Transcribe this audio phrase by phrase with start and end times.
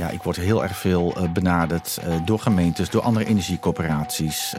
[0.00, 4.54] ja, ik word heel erg veel uh, benaderd uh, door gemeentes, door andere energiecoöperaties.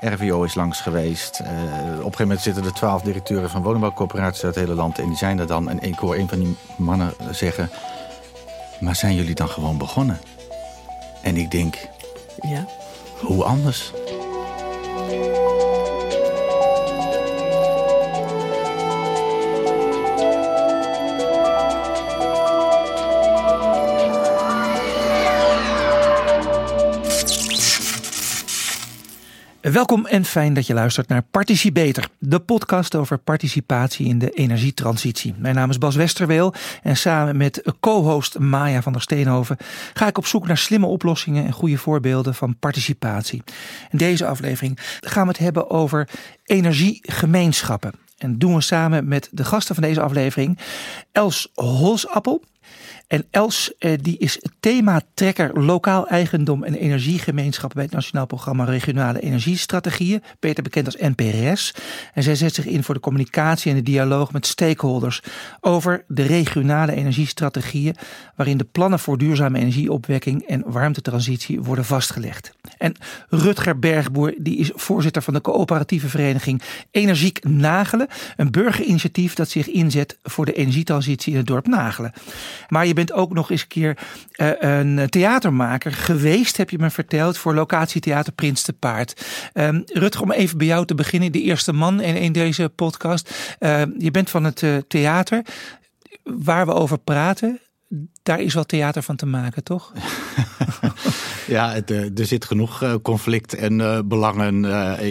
[0.00, 1.40] Uh, RVO is langs geweest.
[1.40, 4.98] op een gegeven moment zitten er twaalf directeuren van woningbouwcoöperaties uit het hele land.
[4.98, 5.68] En die zijn er dan.
[5.68, 7.70] En ik hoor een van die mannen zeggen...
[8.80, 10.20] Maar zijn jullie dan gewoon begonnen?
[11.22, 11.88] En ik denk...
[12.40, 12.66] Ja.
[13.20, 13.92] Hoe anders?
[29.72, 35.34] Welkom en fijn dat je luistert naar Participeter, de podcast over participatie in de energietransitie.
[35.38, 39.56] Mijn naam is Bas Westerweel en samen met co-host Maya van der Steenhoven
[39.94, 43.42] ga ik op zoek naar slimme oplossingen en goede voorbeelden van participatie.
[43.90, 46.08] In deze aflevering gaan we het hebben over
[46.44, 47.92] energiegemeenschappen.
[48.18, 50.58] En doen we samen met de gasten van deze aflevering
[51.12, 52.42] Els Holsappel.
[53.06, 59.20] En Els eh, die is thematrekker lokaal eigendom en energiegemeenschap bij het Nationaal Programma Regionale
[59.20, 61.74] Energiestrategieën, beter bekend als NPRS.
[62.14, 65.22] En zij zet zich in voor de communicatie en de dialoog met stakeholders
[65.60, 67.96] over de regionale energiestrategieën,
[68.36, 72.52] waarin de plannen voor duurzame energieopwekking en warmtetransitie worden vastgelegd.
[72.78, 72.94] En
[73.28, 79.68] Rutger Bergboer die is voorzitter van de coöperatieve vereniging Energiek Nagelen, een burgerinitiatief dat zich
[79.68, 82.12] inzet voor de energietransitie in het dorp Nagelen.
[82.68, 83.98] Maar je bent ook nog eens een keer
[84.36, 89.26] uh, een theatermaker geweest, heb je me verteld, voor locatietheater Prins de Paard.
[89.54, 93.56] Um, Rutger, om even bij jou te beginnen, de eerste man in, in deze podcast.
[93.60, 95.42] Uh, je bent van het uh, theater.
[96.22, 97.60] Waar we over praten,
[98.22, 99.92] daar is wel theater van te maken, toch?
[101.46, 104.64] ja, het, er zit genoeg conflict en belangen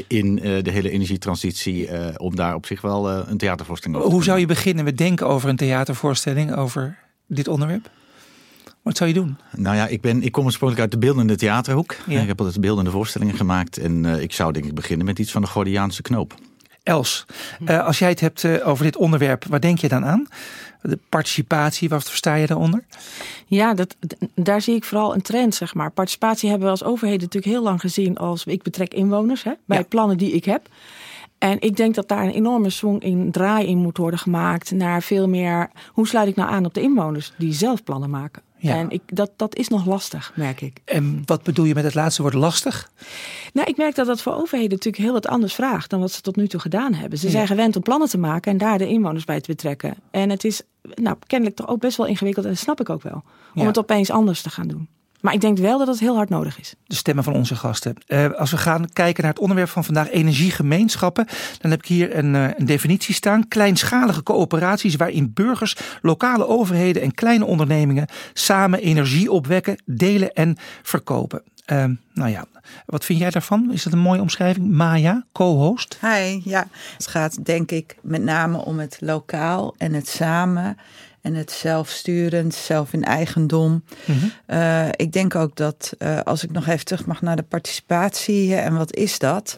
[0.07, 4.39] in de hele energietransitie om daar op zich wel een theatervoorstelling over te Hoe zou
[4.39, 7.89] je beginnen met denken over een theatervoorstelling over dit onderwerp?
[8.81, 9.37] Wat zou je doen?
[9.55, 11.95] Nou ja, ik, ben, ik kom oorspronkelijk uit de beeldende theaterhoek.
[12.07, 12.21] Ja.
[12.21, 13.77] Ik heb altijd beeldende voorstellingen gemaakt.
[13.77, 16.35] En uh, ik zou denk ik beginnen met iets van de Gordiaanse knoop.
[16.83, 17.25] Els,
[17.59, 20.27] uh, als jij het hebt uh, over dit onderwerp, waar denk je dan aan?
[20.81, 22.83] De participatie, wat versta je daaronder?
[23.45, 23.95] Ja, dat,
[24.35, 25.91] daar zie ik vooral een trend, zeg maar.
[25.91, 29.77] Participatie hebben we als overheden natuurlijk heel lang gezien als ik betrek inwoners hè, bij
[29.77, 29.83] ja.
[29.83, 30.69] plannen die ik heb.
[31.45, 35.01] En ik denk dat daar een enorme swing in draai in moet worden gemaakt naar
[35.01, 35.69] veel meer.
[35.91, 38.41] Hoe sluit ik nou aan op de inwoners die zelf plannen maken?
[38.57, 38.75] Ja.
[38.75, 40.77] En ik, dat, dat is nog lastig, merk ik.
[40.85, 42.91] En wat bedoel je met het laatste woord lastig?
[43.53, 46.21] Nou, ik merk dat dat voor overheden natuurlijk heel wat anders vraagt dan wat ze
[46.21, 47.19] tot nu toe gedaan hebben.
[47.19, 49.95] Ze zijn gewend om plannen te maken en daar de inwoners bij te betrekken.
[50.11, 50.61] En het is
[50.93, 53.23] nou, kennelijk toch ook best wel ingewikkeld en dat snap ik ook wel.
[53.55, 54.87] Om het opeens anders te gaan doen.
[55.25, 56.75] Maar ik denk wel dat het heel hard nodig is.
[56.85, 57.95] De stemmen van onze gasten.
[58.07, 61.27] Uh, als we gaan kijken naar het onderwerp van vandaag, energiegemeenschappen,
[61.61, 63.47] dan heb ik hier een, uh, een definitie staan.
[63.47, 71.43] Kleinschalige coöperaties waarin burgers, lokale overheden en kleine ondernemingen samen energie opwekken, delen en verkopen.
[71.71, 72.45] Uh, nou ja,
[72.85, 73.71] wat vind jij daarvan?
[73.71, 74.71] Is dat een mooie omschrijving?
[74.71, 75.97] Maya, co-host.
[76.01, 76.67] Hi, ja.
[76.97, 80.77] Het gaat denk ik met name om het lokaal en het samen
[81.25, 83.83] en het zelfsturend, zelf in eigendom.
[84.05, 84.15] Mm
[84.47, 84.89] -hmm.
[84.95, 88.77] ik denk ook dat, uh, als ik nog even terug mag naar de participatie en
[88.77, 89.57] wat is dat?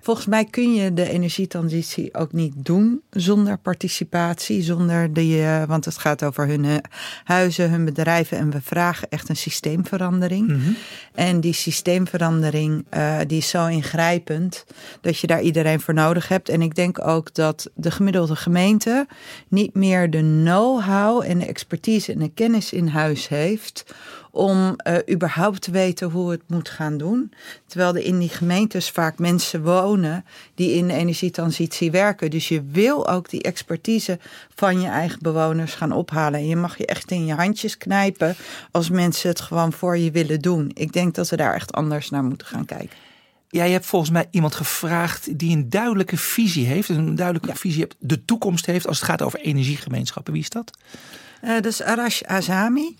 [0.00, 5.84] Volgens mij kun je de energietransitie ook niet doen zonder participatie, zonder die, uh, want
[5.84, 6.82] het gaat over hun
[7.24, 10.48] huizen, hun bedrijven en we vragen echt een systeemverandering.
[10.48, 10.76] Mm -hmm.
[11.14, 12.84] En die systeemverandering
[13.26, 14.64] die is zo ingrijpend
[15.00, 16.48] dat je daar iedereen voor nodig hebt.
[16.48, 19.06] En ik denk ook dat de gemiddelde gemeente
[19.48, 23.94] niet meer de know-how en de expertise en de kennis in huis heeft
[24.30, 27.32] om uh, überhaupt te weten hoe het moet gaan doen.
[27.66, 30.24] Terwijl er in die gemeentes vaak mensen wonen
[30.54, 32.30] die in de energietransitie werken.
[32.30, 34.18] Dus je wil ook die expertise
[34.54, 36.40] van je eigen bewoners gaan ophalen.
[36.40, 38.36] En je mag je echt in je handjes knijpen
[38.70, 40.70] als mensen het gewoon voor je willen doen.
[40.74, 42.96] Ik denk dat we daar echt anders naar moeten gaan kijken.
[43.50, 46.88] Jij hebt volgens mij iemand gevraagd die een duidelijke visie heeft.
[46.88, 47.54] Een duidelijke ja.
[47.54, 50.32] visie hebt, de toekomst heeft als het gaat over energiegemeenschappen.
[50.32, 50.78] Wie is dat?
[51.44, 52.96] Uh, dat is Arash Azami.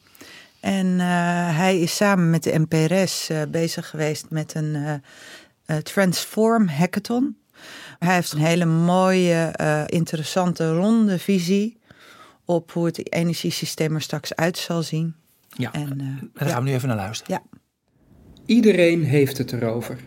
[0.61, 5.03] En uh, hij is samen met de NPRS uh, bezig geweest met een
[5.83, 7.37] Transform Hackathon.
[7.99, 9.53] Hij heeft een hele mooie,
[9.87, 11.79] interessante, ronde visie
[12.45, 15.15] op hoe het energiesysteem er straks uit zal zien.
[15.57, 17.43] Ja, en, daar gaan we nu even naar luisteren.
[17.51, 17.59] Ja.
[18.47, 19.99] Iedereen heeft het erover.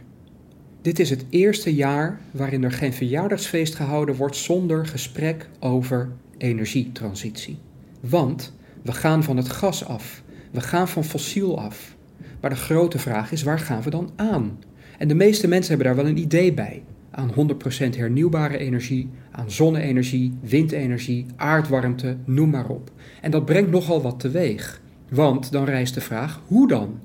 [0.82, 7.60] Dit is het eerste jaar waarin er geen verjaardagsfeest gehouden wordt zonder gesprek over energietransitie.
[8.00, 10.22] Want we gaan van het gas af,
[10.52, 11.96] we gaan van fossiel af.
[12.42, 14.60] Maar de grote vraag is, waar gaan we dan aan?
[14.98, 16.84] En de meeste mensen hebben daar wel een idee bij.
[17.12, 22.92] Aan 100% hernieuwbare energie, aan zonne-energie, windenergie, aardwarmte, noem maar op.
[23.22, 24.82] En dat brengt nogal wat teweeg.
[25.10, 27.00] Want dan rijst de vraag: hoe dan?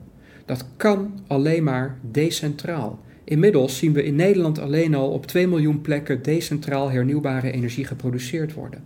[0.44, 2.98] Dat kan alleen maar decentraal.
[3.25, 8.54] Inmiddels zien we in Nederland alleen al op 2 miljoen plekken decentraal hernieuwbare energie geproduceerd
[8.54, 8.82] worden.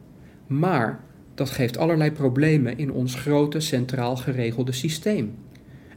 [0.46, 1.00] Maar
[1.40, 5.34] dat geeft allerlei problemen in ons grote centraal geregelde systeem.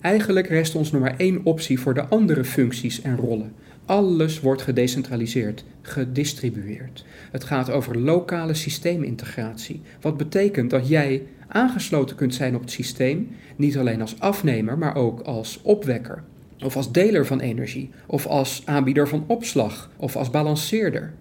[0.01, 3.53] Eigenlijk rest ons nog maar één optie voor de andere functies en rollen.
[3.85, 7.05] Alles wordt gedecentraliseerd, gedistribueerd.
[7.31, 9.81] Het gaat over lokale systeemintegratie.
[10.01, 14.95] Wat betekent dat jij aangesloten kunt zijn op het systeem, niet alleen als afnemer, maar
[14.95, 16.23] ook als opwekker,
[16.63, 21.13] of als deler van energie, of als aanbieder van opslag, of als balanceerder.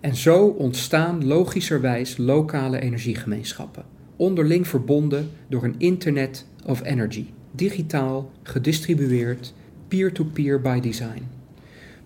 [0.00, 3.84] En zo ontstaan logischerwijs lokale energiegemeenschappen,
[4.16, 9.54] onderling verbonden door een Internet of Energy, digitaal, gedistribueerd,
[9.88, 11.22] peer-to-peer by design.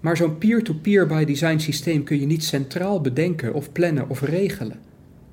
[0.00, 4.78] Maar zo'n peer-to-peer by design systeem kun je niet centraal bedenken of plannen of regelen.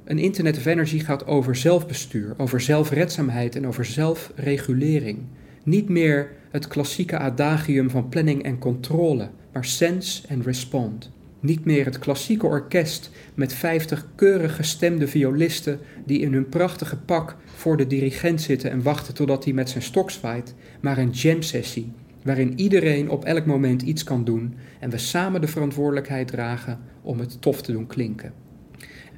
[0.03, 5.19] Een Internet of Energy gaat over zelfbestuur, over zelfredzaamheid en over zelfregulering.
[5.63, 11.11] Niet meer het klassieke adagium van planning en controle, maar sense en respond.
[11.39, 17.35] Niet meer het klassieke orkest met vijftig keurig gestemde violisten die in hun prachtige pak
[17.45, 21.91] voor de dirigent zitten en wachten totdat hij met zijn stok zwaait, maar een jam-sessie
[22.23, 27.19] waarin iedereen op elk moment iets kan doen en we samen de verantwoordelijkheid dragen om
[27.19, 28.33] het tof te doen klinken.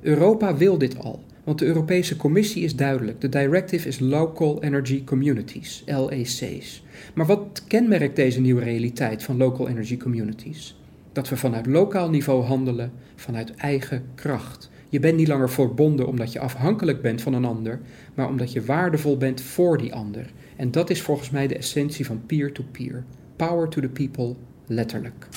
[0.02, 3.22] Europa wil dit al, want de Europese Commissie is duidelijk.
[3.22, 6.84] De directive is Local Energy Communities, LEC's.
[7.14, 10.81] Maar wat kenmerkt deze nieuwe realiteit van Local Energy Communities?
[11.12, 14.70] Dat we vanuit lokaal niveau handelen, vanuit eigen kracht.
[14.90, 17.80] Je bent niet langer verbonden omdat je afhankelijk bent van een ander,
[18.14, 20.26] maar omdat je waardevol bent voor die ander.
[20.56, 23.04] En dat is volgens mij de essentie van peer-to-peer.
[23.36, 24.36] Power to the people,
[24.68, 25.28] letterlijk.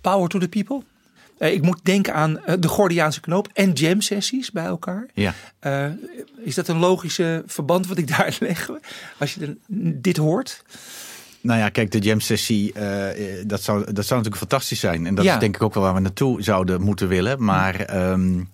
[0.00, 0.82] Power to the people?
[1.38, 5.06] Uh, ik moet denken aan uh, de Gordiaanse knoop en jam sessies bij elkaar.
[5.14, 5.34] Ja.
[5.66, 5.86] Uh,
[6.36, 8.70] is dat een logische verband wat ik daar leg
[9.18, 9.56] als je
[9.94, 10.62] dit hoort?
[11.46, 12.72] Nou ja, kijk, de jam sessie,
[13.46, 15.06] dat, zou, dat zou natuurlijk fantastisch zijn.
[15.06, 15.34] En dat ja.
[15.34, 17.44] is denk ik ook wel waar we naartoe zouden moeten willen.
[17.44, 18.10] Maar...
[18.10, 18.48] Um,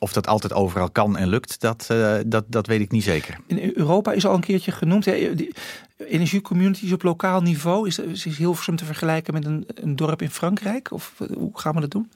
[0.00, 3.38] of dat altijd overal kan en lukt, dat, uh, dat, dat weet ik niet zeker.
[3.46, 5.04] In Europa is al een keertje genoemd.
[5.04, 5.34] Hè,
[5.96, 7.86] energiecommunities op lokaal niveau.
[7.86, 10.92] Is, is Hilversum te vergelijken met een, een dorp in Frankrijk?
[10.92, 12.10] Of hoe gaan we dat doen?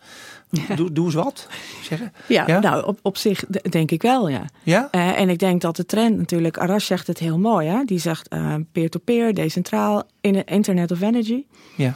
[0.76, 1.48] Doe, doe eens wat,
[1.82, 2.12] zeggen.
[2.28, 2.60] Ja, ja?
[2.60, 4.44] nou op, op zich denk ik wel, ja.
[4.62, 4.88] ja?
[4.92, 7.68] Uh, en ik denk dat de trend natuurlijk, Arash zegt het heel mooi.
[7.68, 7.84] Hè?
[7.84, 11.44] Die zegt uh, peer-to-peer, decentraal, in Internet of Energy.
[11.76, 11.94] Ja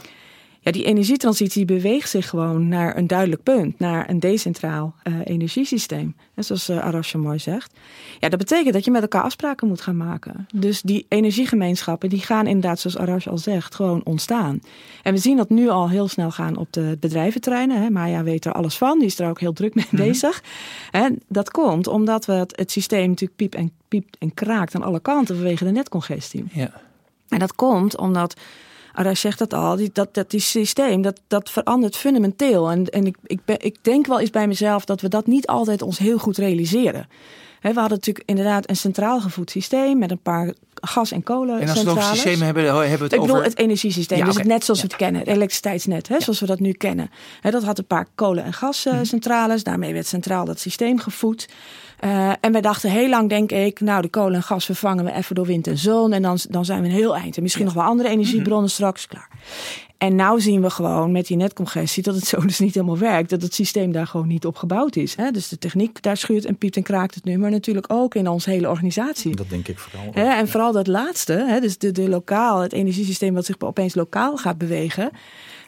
[0.69, 6.15] ja, die energietransitie beweegt zich gewoon naar een duidelijk punt, naar een decentraal uh, energiesysteem.
[6.33, 7.73] En zoals uh, Arash mooi zegt.
[8.19, 10.47] Ja, dat betekent dat je met elkaar afspraken moet gaan maken.
[10.53, 14.61] Dus die energiegemeenschappen, die gaan inderdaad, zoals Arash al zegt, gewoon ontstaan.
[15.03, 17.81] En we zien dat nu al heel snel gaan op de bedrijventerreinen.
[17.81, 17.89] Hè.
[17.89, 20.07] Maya weet er alles van, die is er ook heel druk mee mm -hmm.
[20.07, 20.43] bezig.
[20.91, 24.83] En dat komt omdat we het, het systeem natuurlijk piept en, piept en kraakt aan
[24.83, 26.45] alle kanten vanwege de netcongestie.
[26.51, 26.71] Ja.
[27.27, 28.35] En dat komt omdat
[28.93, 32.71] Arash zegt dat al, die, dat, dat die systeem, dat, dat verandert fundamenteel.
[32.71, 35.47] En, en ik, ik, ben, ik denk wel eens bij mezelf dat we dat niet
[35.47, 37.07] altijd ons heel goed realiseren.
[37.61, 41.59] we hadden natuurlijk inderdaad een centraal gevoed systeem met een paar gas- en kolen.
[41.59, 43.33] En als we het over systeem hebben, hebben we het ik over...
[43.33, 44.45] bedoel het energiesysteem, ja, dus okay.
[44.45, 44.85] het net zoals ja.
[44.85, 46.19] we het kennen, het elektriciteitsnet, ja.
[46.19, 47.11] zoals we dat nu kennen.
[47.41, 51.47] dat had een paar kolen- en gascentrales, daarmee werd centraal dat systeem gevoed.
[52.03, 55.13] Uh, en wij dachten heel lang, denk ik, nou, de kolen en gas vervangen we
[55.13, 56.13] even door wind en zon.
[56.13, 57.37] En dan, dan zijn we een heel eind.
[57.37, 58.69] En misschien nog wel andere energiebronnen mm-hmm.
[58.69, 59.29] straks klaar.
[59.99, 63.29] En nou zien we gewoon met die netcongestie dat het zo dus niet helemaal werkt.
[63.29, 65.15] Dat het systeem daar gewoon niet op gebouwd is.
[65.15, 65.31] Hè?
[65.31, 67.37] Dus de techniek, daar schuurt en piept en kraakt het nu.
[67.37, 69.35] Maar natuurlijk ook in onze hele organisatie.
[69.35, 70.11] Dat denk ik vooral.
[70.13, 70.23] Hè?
[70.23, 71.59] En vooral dat laatste, hè?
[71.59, 75.11] dus de, de lokaal, het energiesysteem wat zich opeens lokaal gaat bewegen.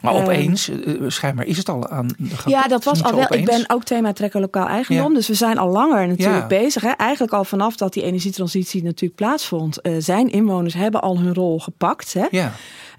[0.02, 2.54] Maar opeens, uh, schijnbaar is het al aan de gang.
[2.54, 3.24] Ja, dat was al wel.
[3.24, 3.40] Opeens.
[3.40, 5.08] Ik ben ook thema trekker lokaal eigendom.
[5.08, 5.14] Ja.
[5.14, 6.46] Dus we zijn al langer natuurlijk ja.
[6.46, 6.82] bezig.
[6.82, 6.90] Hè?
[6.90, 9.78] Eigenlijk al vanaf dat die energietransitie natuurlijk plaatsvond.
[9.82, 12.12] Uh, zijn inwoners hebben al hun rol gepakt.
[12.12, 12.26] Hè?
[12.30, 12.52] Ja.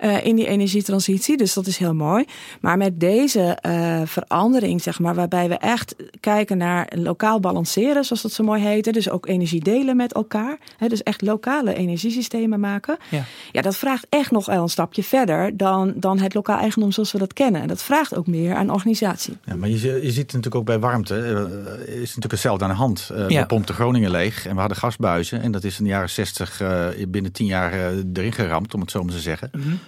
[0.04, 1.23] Uh, in die energietransitie.
[1.24, 2.26] Dus dat is heel mooi.
[2.62, 8.22] Maar met deze uh, verandering, zeg maar, waarbij we echt kijken naar lokaal balanceren, zoals
[8.22, 8.94] dat zo mooi heet.
[8.94, 10.58] Dus ook energie delen met elkaar.
[10.78, 10.88] Hè?
[10.88, 12.98] Dus echt lokale energiesystemen maken.
[13.10, 13.24] Ja.
[13.52, 17.12] ja, dat vraagt echt nog wel een stapje verder dan, dan het lokaal eigendom zoals
[17.12, 17.62] we dat kennen.
[17.62, 19.38] En dat vraagt ook meer aan organisatie.
[19.46, 22.76] Ja, maar je, je ziet natuurlijk ook bij warmte, uh, is natuurlijk hetzelfde aan de
[22.76, 23.10] hand.
[23.12, 23.42] Uh, ja.
[23.42, 25.42] We pompten Groningen leeg en we hadden gasbuizen.
[25.42, 27.74] En dat is in de jaren 60 uh, binnen 10 jaar
[28.14, 29.50] erin geramd, om het zo maar te zeggen.
[29.52, 29.80] Mm -hmm.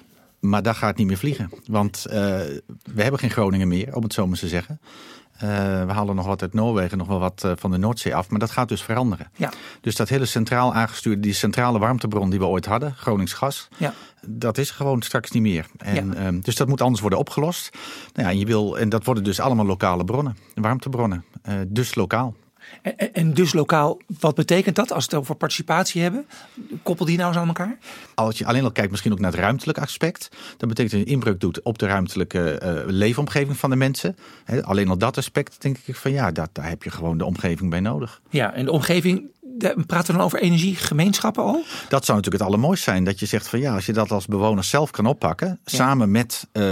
[0.49, 1.49] Maar dat gaat niet meer vliegen.
[1.67, 2.13] Want uh,
[2.93, 4.79] we hebben geen Groningen meer, om het zo maar te zeggen.
[5.35, 5.39] Uh,
[5.85, 8.29] we halen nog wat uit Noorwegen, nog wel wat uh, van de Noordzee af.
[8.29, 9.27] Maar dat gaat dus veranderen.
[9.35, 9.51] Ja.
[9.81, 13.67] Dus dat hele centraal aangestuurde, die centrale warmtebron die we ooit hadden, Gronings gas.
[13.77, 13.93] Ja.
[14.27, 15.65] Dat is gewoon straks niet meer.
[15.77, 16.27] En, ja.
[16.27, 17.77] um, dus dat moet anders worden opgelost.
[18.13, 21.25] Nou ja, en, je wil, en dat worden dus allemaal lokale bronnen, warmtebronnen.
[21.49, 22.35] Uh, dus lokaal.
[22.81, 26.25] En, en, dus lokaal, wat betekent dat als we het over participatie hebben?
[26.83, 27.77] Koppel die nou eens aan elkaar?
[28.15, 30.29] Als je alleen al kijkt misschien ook naar het ruimtelijk aspect.
[30.57, 34.15] Dan betekent dat je inbreuk doet op de ruimtelijke uh, leefomgeving van de mensen.
[34.61, 37.69] alleen al dat aspect denk ik van ja, dat, daar heb je gewoon de omgeving
[37.69, 38.21] bij nodig.
[38.29, 39.23] Ja, en de omgeving
[39.85, 41.63] praten we dan over energiegemeenschappen al?
[41.89, 43.03] Dat zou natuurlijk het allermooiste zijn.
[43.03, 45.59] Dat je zegt van ja, als je dat als bewoner zelf kan oppakken.
[45.65, 46.63] Samen met uh,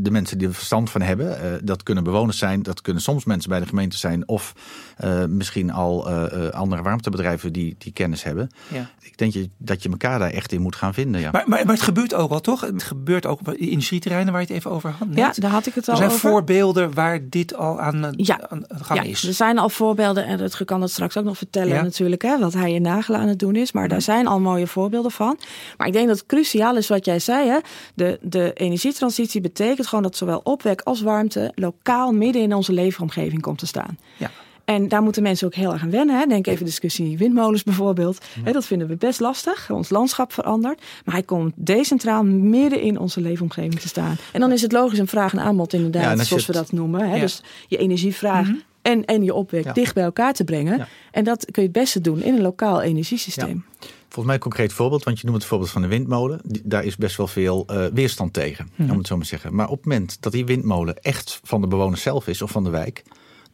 [0.00, 1.26] de mensen die er verstand van hebben.
[1.26, 2.62] Uh, dat kunnen bewoners zijn.
[2.62, 4.28] Dat kunnen soms mensen bij de gemeente zijn.
[4.28, 4.52] Of
[5.04, 6.10] uh, misschien al
[6.50, 8.50] andere warmtebedrijven die, die kennis hebben.
[8.68, 8.90] Ja.
[9.00, 11.20] Ik denk je, dat je elkaar daar echt in moet gaan vinden.
[11.20, 11.30] Ja.
[11.30, 12.60] Maar, maar, maar het gebeurt ook al toch?
[12.60, 15.08] Het gebeurt ook op industrieterreinen waar je het even over had.
[15.08, 15.16] Net.
[15.16, 16.04] Ja, daar had ik het al over.
[16.04, 18.48] Er zijn voorbeelden waar dit al aan, ja.
[18.48, 19.24] aan de gang ja, is.
[19.24, 20.26] Er zijn al voorbeelden.
[20.26, 23.20] En het kan dat straks ook nog vertellen natuurlijk natuurlijk, hè, wat hij in Nagelen
[23.20, 23.72] aan het doen is.
[23.72, 25.38] Maar daar zijn al mooie voorbeelden van.
[25.76, 27.48] Maar ik denk dat het cruciaal is wat jij zei.
[27.48, 27.58] Hè.
[27.94, 33.42] De, de energietransitie betekent gewoon dat zowel opwek als warmte lokaal midden in onze leefomgeving
[33.42, 33.98] komt te staan.
[34.16, 34.30] Ja.
[34.64, 36.18] En daar moeten mensen ook heel erg aan wennen.
[36.18, 36.26] Hè.
[36.26, 38.24] Denk even discussie windmolens bijvoorbeeld.
[38.44, 39.70] dat vinden we best lastig.
[39.70, 40.82] Ons landschap verandert.
[41.04, 44.16] Maar hij komt decentraal midden in onze leefomgeving te staan.
[44.32, 47.10] En dan is het logisch een vraag en aanbod inderdaad, zoals we dat noemen.
[47.10, 47.20] Hè.
[47.20, 50.88] Dus je energievraag mhm en, en je opwek dicht bij elkaar te brengen.
[51.10, 53.64] En dat kun je het beste doen in een lokaal energiesysteem.
[54.02, 56.40] Volgens mij een concreet voorbeeld, want je noemt het voorbeeld van de windmolen.
[56.64, 59.54] daar is best wel veel uh, weerstand tegen, om het zo maar te zeggen.
[59.54, 62.64] Maar op het moment dat die windmolen echt van de bewoners zelf is of van
[62.64, 63.02] de wijk,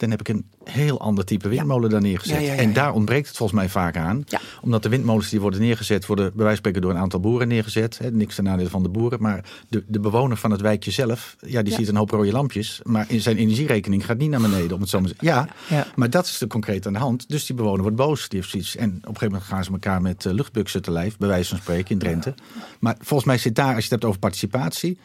[0.03, 2.59] dan heb ik een heel ander type windmolen daar neergezet.
[2.59, 4.25] en daar ontbreekt het volgens mij vaak aan.
[4.63, 7.49] Omdat de windmolens die worden neergezet, worden bij wijze van spreken door een aantal boeren
[7.49, 7.99] neergezet.
[7.99, 9.23] Hè, niks ten nadele van de boeren.
[9.23, 12.81] Maar de, de bewoner van het wijkje zelf, ja, die ziet een hoop rode lampjes.
[12.85, 15.49] Maar in zijn energierekening gaat niet naar beneden, om het zo maar te zeggen.
[15.69, 17.29] Ja, maar dat is de concreet aan de hand.
[17.29, 18.29] Dus die bewoner wordt boos.
[18.29, 18.77] Die heeft zoiets.
[18.77, 21.49] En op een gegeven moment gaan ze elkaar met uh, luchtbuksen te lijf, bij wijze
[21.49, 22.35] van spreken, in Drenthe.
[22.81, 24.99] Maar volgens mij zit daar, als je het hebt over participatie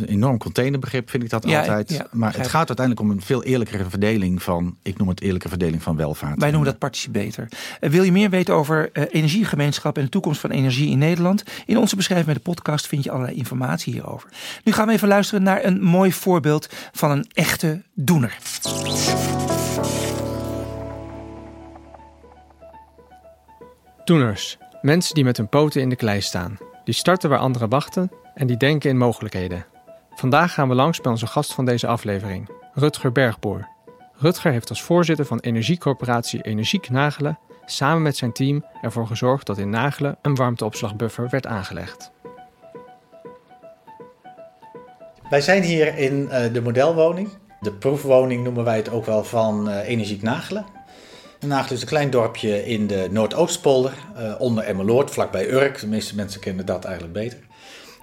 [0.00, 2.02] een enorm containerbegrip vind ik dat altijd.
[2.12, 5.82] maar het gaat uiteindelijk om een veel eerlijkere verdeling van, ik noem het eerlijke verdeling
[5.82, 6.40] van welvaart.
[6.40, 7.48] Wij noemen dat participator.
[7.80, 11.42] Uh, wil je meer weten over uh, energiegemeenschap en de toekomst van energie in Nederland?
[11.66, 14.28] In onze beschrijving met de podcast vind je allerlei informatie hierover.
[14.64, 18.38] Nu gaan we even luisteren naar een mooi voorbeeld van een echte doener.
[24.04, 24.58] Doeners.
[24.82, 26.58] Mensen die met hun poten in de klei staan.
[26.84, 29.66] Die starten waar anderen wachten en die denken in mogelijkheden.
[30.10, 33.68] Vandaag gaan we langs bij onze gast van deze aflevering, Rutger Bergboer.
[34.12, 39.58] Rutger heeft als voorzitter van energiecorporatie Energiek Nagelen samen met zijn team ervoor gezorgd dat
[39.58, 42.10] in Nagelen een warmteopslagbuffer werd aangelegd.
[45.30, 47.28] Wij zijn hier in uh, de modelwoning.
[47.60, 50.64] De proefwoning noemen wij het ook wel van uh, Energiek Nagelen.
[51.46, 55.80] Nagelen is een klein dorpje in de Noordoostpolder, uh, onder Emmeloord, vlakbij Urk.
[55.80, 57.45] De meeste mensen kennen dat eigenlijk beter.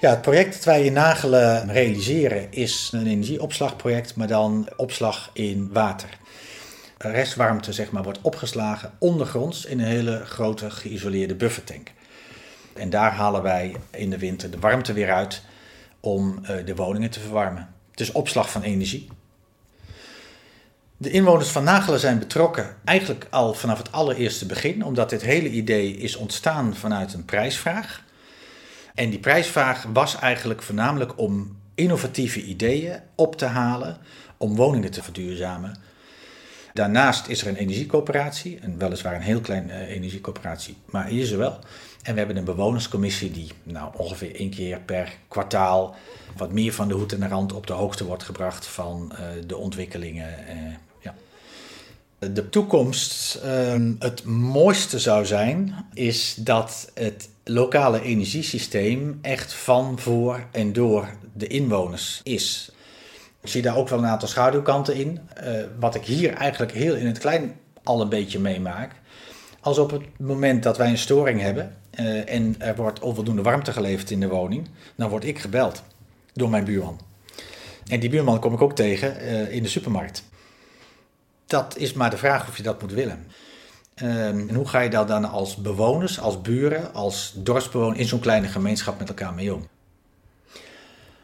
[0.03, 5.69] Ja, het project dat wij in Nagelen realiseren is een energieopslagproject, maar dan opslag in
[5.74, 6.10] water.
[6.98, 11.91] Restwarmte zeg maar, wordt opgeslagen ondergronds in een hele grote geïsoleerde buffertank.
[12.74, 15.41] En daar halen wij in de winter de warmte weer uit
[16.00, 17.74] om uh, de woningen te verwarmen.
[17.91, 19.10] Het is opslag van energie.
[20.98, 25.50] De inwoners van Nagelen zijn betrokken eigenlijk al vanaf het allereerste begin, omdat dit hele
[25.50, 28.03] idee is ontstaan vanuit een prijsvraag.
[28.94, 33.98] En die prijsvraag was eigenlijk voornamelijk om innovatieve ideeën op te halen
[34.38, 35.76] om woningen te verduurzamen.
[36.74, 41.32] Daarnaast is er een energiecoöperatie, en weliswaar een heel klein uh, energiecoöperatie, maar hier is
[41.32, 41.60] er wel.
[42.02, 45.96] En we hebben een bewonerscommissie die nou, ongeveer één keer per kwartaal
[46.38, 49.20] wat meer van de hoed en de rand op de hoogte wordt gebracht van uh,
[49.48, 50.30] de ontwikkelingen.
[50.50, 51.16] Uh, ja.
[52.20, 60.46] De toekomst, ehm, het mooiste zou zijn, is dat het lokale energiesysteem echt van, voor
[60.52, 62.72] en door de inwoners is.
[63.42, 65.20] Ik zie daar ook wel een aantal schaduwkanten in.
[65.44, 68.92] Uh, wat ik hier eigenlijk heel in het klein al een beetje meemaak.
[69.60, 73.72] Als op het moment dat wij een storing hebben uh, en er wordt onvoldoende warmte
[73.72, 75.84] geleverd in de woning, dan word ik gebeld
[76.34, 77.00] door mijn buurman.
[77.88, 80.24] En die buurman kom ik ook tegen uh, in de supermarkt.
[81.46, 83.28] Dat is maar de vraag of je dat moet willen.
[84.03, 88.19] Um, en hoe ga je daar dan als bewoners, als buren, als dorpsbewoners in zo'n
[88.19, 89.67] kleine gemeenschap met elkaar mee om?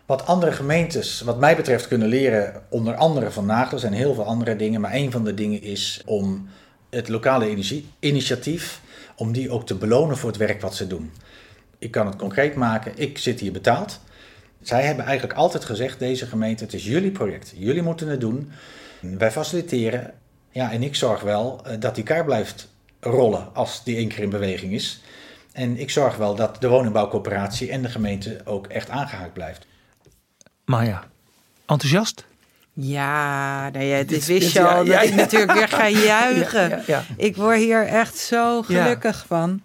[0.05, 4.23] Wat andere gemeentes, wat mij betreft, kunnen leren, onder andere van Nagel, zijn heel veel
[4.23, 4.81] andere dingen.
[4.81, 6.49] Maar een van de dingen is om
[6.89, 7.55] het lokale
[7.99, 8.81] initiatief,
[9.15, 11.11] om die ook te belonen voor het werk wat ze doen.
[11.77, 13.99] Ik kan het concreet maken, ik zit hier betaald.
[14.61, 17.53] Zij hebben eigenlijk altijd gezegd, deze gemeente, het is jullie project.
[17.55, 18.51] Jullie moeten het doen.
[18.99, 20.13] Wij faciliteren
[20.51, 22.67] ja, en ik zorg wel eh, dat die kaart blijft
[22.99, 25.01] rollen als die één keer in beweging is.
[25.53, 29.67] En ik zorg wel dat de woningbouwcoöperatie en de gemeente ook echt aangehaakt blijft.
[30.65, 31.03] Maya,
[31.65, 32.25] enthousiast?
[32.73, 36.83] Ja, nou ja, dit wist je al dat ik natuurlijk weer ga juichen.
[37.17, 39.61] Ik word hier echt zo gelukkig van.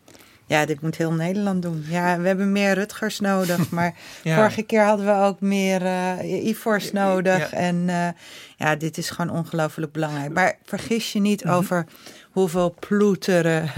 [0.47, 1.85] Ja, dit moet heel Nederland doen.
[1.89, 3.71] Ja, we hebben meer Rutgers nodig.
[3.71, 7.53] Maar vorige keer hadden we ook meer uh, Ivors nodig.
[7.53, 8.09] En uh,
[8.57, 10.33] ja, dit is gewoon ongelooflijk belangrijk.
[10.33, 11.55] Maar vergis je niet mhm.
[11.55, 11.87] over
[12.31, 13.71] hoeveel ploeteren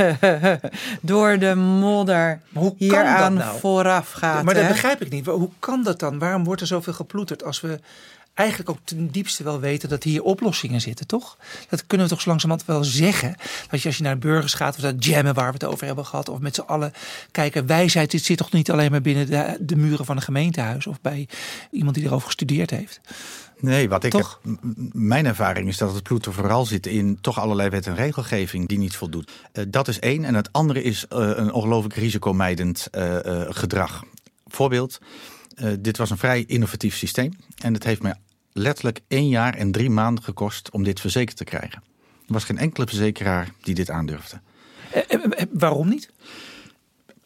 [1.01, 2.41] door de modder
[2.77, 3.59] hier aan nou?
[3.59, 4.43] vooraf gaat.
[4.43, 5.27] Maar dat begrijp ik niet.
[5.27, 6.19] Hoe kan dat dan?
[6.19, 7.81] Waarom wordt er zoveel geploeterd als we
[8.37, 11.37] eigenlijk ook ten diepste wel weten dat hier oplossingen zitten, toch?
[11.69, 13.37] Dat kunnen we toch zo langzamerhand wel zeggen.
[13.71, 16.07] Dat je als je naar burgers gaat of dat jammen waar we het over hebben
[16.07, 16.93] gehad, of met z'n allen
[17.31, 20.87] kijken, wijsheid, dit zit toch niet alleen maar binnen de, de muren van een gemeentehuis
[20.87, 21.29] of bij
[21.71, 23.01] iemand die erover gestudeerd heeft.
[23.61, 24.41] Nee, wat ik heb,
[24.93, 28.79] mijn ervaring is dat het ploeten vooral zit in toch allerlei wet en regelgeving die
[28.79, 29.33] niet voldoet.
[29.53, 30.25] Uh, dat is één.
[30.25, 33.17] En het andere is uh, een ongelooflijk risicomijdend uh,
[33.49, 34.05] gedrag.
[34.47, 34.99] Voorbeeld,
[35.79, 37.33] dit was een vrij innovatief systeem.
[37.63, 38.15] En het heeft mij
[38.59, 41.83] letterlijk één jaar en drie maanden gekost om dit verzekerd te krijgen.
[42.27, 44.41] Er was geen enkele verzekeraar die dit aandurfde.
[44.93, 46.11] Eh, eh, eh, waarom niet?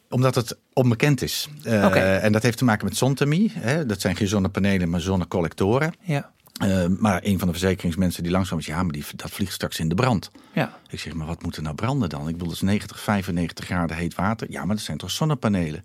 [0.08, 1.48] Omdat het onbekend is.
[1.64, 3.52] Uh, En dat heeft te maken met zonthermie.
[3.54, 3.86] Hè?
[3.86, 5.92] Dat zijn geen zonnepanelen, maar zonnecollectoren.
[6.00, 6.32] Ja.
[6.64, 9.78] Uh, maar een van de verzekeringsmensen die langzaam is, ja, maar die, dat vliegt straks
[9.78, 10.30] in de brand.
[10.52, 10.78] Ja.
[10.88, 12.20] Ik zeg, maar wat moet er nou branden dan?
[12.20, 14.50] Ik bedoel, dat is 90, 95 graden heet water.
[14.50, 15.84] Ja, maar dat zijn toch zonnepanelen?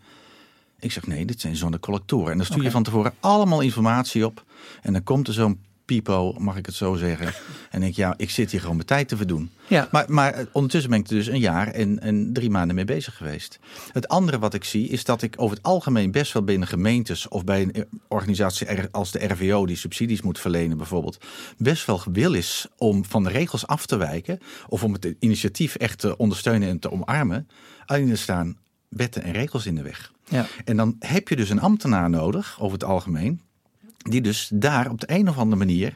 [0.79, 2.31] Ik zeg, nee, dit zijn zonnecollectoren.
[2.31, 4.43] En dan stuur je van tevoren allemaal informatie op.
[4.81, 7.33] En dan komt er zo'n pipo, mag ik het zo zeggen.
[7.71, 9.49] En denk ja, ik zit hier gewoon mijn tijd te verdoen.
[9.67, 9.87] Ja.
[9.91, 12.85] Maar, maar eh, ondertussen ben ik er dus een jaar en, en drie maanden mee
[12.85, 13.59] bezig geweest.
[13.91, 17.27] Het andere wat ik zie is dat ik over het algemeen best wel binnen gemeentes
[17.27, 21.25] of bij een organisatie als de RVO die subsidies moet verlenen bijvoorbeeld,
[21.57, 25.75] best wel wil is om van de regels af te wijken of om het initiatief
[25.75, 27.47] echt te ondersteunen en te omarmen.
[27.85, 28.57] Alleen er staan
[28.95, 30.11] wetten en regels in de weg.
[30.27, 30.45] Ja.
[30.65, 33.41] En dan heb je dus een ambtenaar nodig, over het algemeen,
[33.97, 35.95] die dus daar op de een of andere manier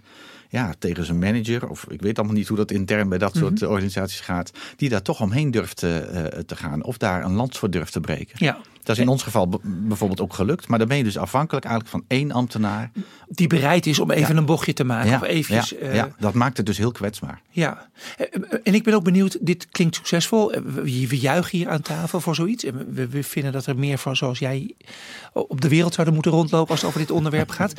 [0.50, 3.62] ja, tegen zijn manager, of ik weet allemaal niet hoe dat intern bij dat soort
[3.62, 3.70] mhm.
[3.70, 7.58] organisaties gaat, die daar toch omheen durft te, uh, te gaan of daar een lans
[7.58, 8.36] voor durft te breken.
[8.46, 8.58] Ja.
[8.84, 11.96] Dat is in ons geval bijvoorbeeld ook gelukt, maar dan ben je dus afhankelijk eigenlijk
[11.96, 12.92] van één ambtenaar.
[13.28, 15.10] Die bereid is om even een bochtje te maken.
[15.10, 17.42] Ja, of eventjes, ja, ja, dat maakt het dus heel kwetsbaar.
[17.50, 17.90] Ja,
[18.64, 20.52] en ik ben ook benieuwd, dit klinkt succesvol.
[20.84, 22.66] We juichen hier aan tafel voor zoiets.
[22.88, 24.74] We, we vinden dat er meer van zoals jij
[25.34, 27.74] op de wereld zouden moeten rondlopen als het over dit onderwerp gaat.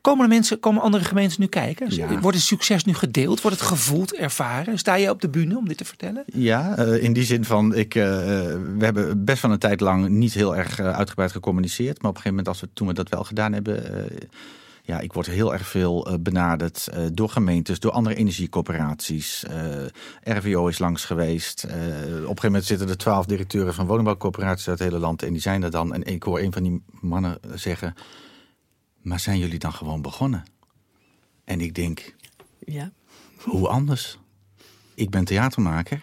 [0.00, 2.20] Komen er mensen, komen andere gemeentes nu kijken?
[2.20, 3.40] Wordt het succes nu gedeeld?
[3.40, 4.78] Wordt het gevoeld, ervaren?
[4.78, 6.24] Sta je op de bühne om dit te vertellen?
[6.26, 8.04] Ja, uh, in die zin van, ik, uh,
[8.76, 12.02] we hebben best wel een tijd lang niet heel erg uh, uitgebreid gecommuniceerd.
[12.02, 14.08] Maar op een gegeven moment, als we, toen we dat wel gedaan hebben,
[14.82, 19.44] ja, ik word heel erg veel benaderd door gemeentes, door andere energiecoöperaties.
[20.22, 21.64] RVO is langs geweest.
[21.64, 25.22] op een gegeven moment zitten er twaalf directeuren van woningbouwcoöperaties uit het hele land.
[25.22, 25.94] En die zijn er dan.
[25.94, 27.94] En ik hoor een van die mannen zeggen
[29.02, 30.44] maar zijn jullie dan gewoon begonnen?
[31.44, 32.14] En ik denk,
[32.58, 32.92] ja.
[33.36, 34.18] hoe anders?
[34.94, 36.02] Ik ben theatermaker.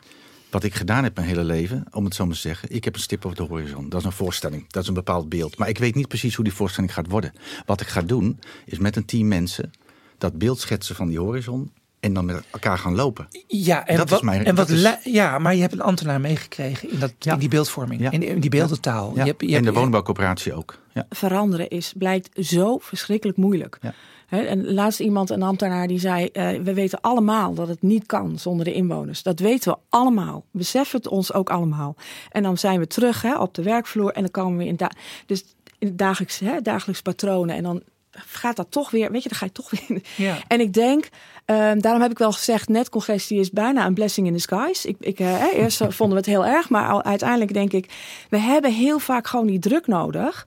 [0.49, 2.93] Wat ik gedaan heb mijn hele leven, om het zo maar te zeggen, ik heb
[2.93, 3.89] een stip op de horizon.
[3.89, 5.57] Dat is een voorstelling, dat is een bepaald beeld.
[5.57, 7.33] Maar ik weet niet precies hoe die voorstelling gaat worden.
[7.65, 9.71] Wat ik ga doen, is met een team mensen
[10.17, 13.27] dat beeld schetsen van die horizon en dan met elkaar gaan lopen.
[13.47, 14.97] Ja, en dat wat, is mijn, en wat is...
[15.03, 18.11] ja, maar je hebt een ambtenaar meegekregen in, dat, in die beeldvorming, ja.
[18.11, 19.11] in, die beeldentaal.
[19.15, 19.23] Ja.
[19.23, 20.77] Je hebt, je en de woonbouwcoöperatie ook.
[21.09, 23.79] Veranderen is, blijkt zo verschrikkelijk moeilijk.
[24.27, 28.39] en laatst iemand, een ambtenaar, die zei: uh, We weten allemaal dat het niet kan
[28.39, 29.23] zonder de inwoners.
[29.23, 30.45] Dat weten we allemaal.
[30.51, 31.95] Beseffen het ons ook allemaal.
[32.29, 34.91] En dan zijn we terug hè, op de werkvloer en dan komen we in, da
[35.25, 35.43] dus
[35.79, 37.55] in dagelijks, hè, dagelijks patronen.
[37.55, 37.81] En dan
[38.25, 40.01] gaat dat toch weer, weet je, dan ga je toch weer.
[40.15, 40.37] Ja.
[40.47, 41.09] En ik denk,
[41.45, 44.87] um, daarom heb ik wel gezegd, netcongestie is bijna een blessing in disguise.
[44.87, 47.91] Ik, ik, uh, eerst vonden we het heel erg, maar uiteindelijk denk ik,
[48.29, 50.45] we hebben heel vaak gewoon die druk nodig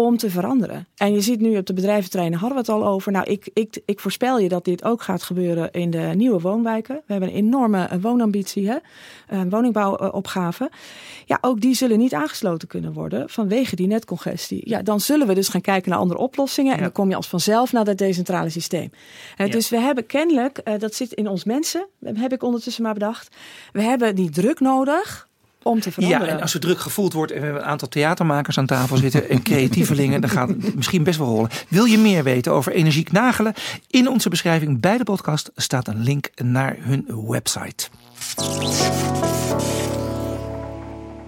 [0.00, 0.86] om te veranderen.
[0.96, 3.12] En je ziet nu op de bedrijventerreinen hadden we het al over.
[3.12, 6.94] Nou, ik, ik, ik voorspel je dat dit ook gaat gebeuren in de nieuwe woonwijken.
[6.94, 8.76] We hebben een enorme eh, woonambitie, hè?
[9.28, 10.70] een woningbouwopgave.
[11.26, 14.68] Ja, ook die zullen niet aangesloten kunnen worden vanwege die netcongestie.
[14.68, 16.74] Ja, dan zullen we dus gaan kijken naar andere oplossingen.
[16.74, 18.90] En dan kom je als vanzelf naar dat decentrale systeem.
[19.38, 23.36] Uh, Dus we hebben kennelijk, dat zit in ons mensen, heb ik ondertussen maar bedacht.
[23.72, 25.28] We hebben die druk nodig
[25.62, 26.26] om te veranderen.
[26.26, 28.96] Ja, en als er druk gevoeld wordt en we hebben een aantal theatermakers aan tafel
[28.96, 31.50] zitten en creatievelingen, dan gaat het misschien best wel rollen.
[31.68, 33.54] Wil je meer weten over energiek nagelen?
[33.86, 37.88] In onze beschrijving bij de podcast staat een link naar hun website.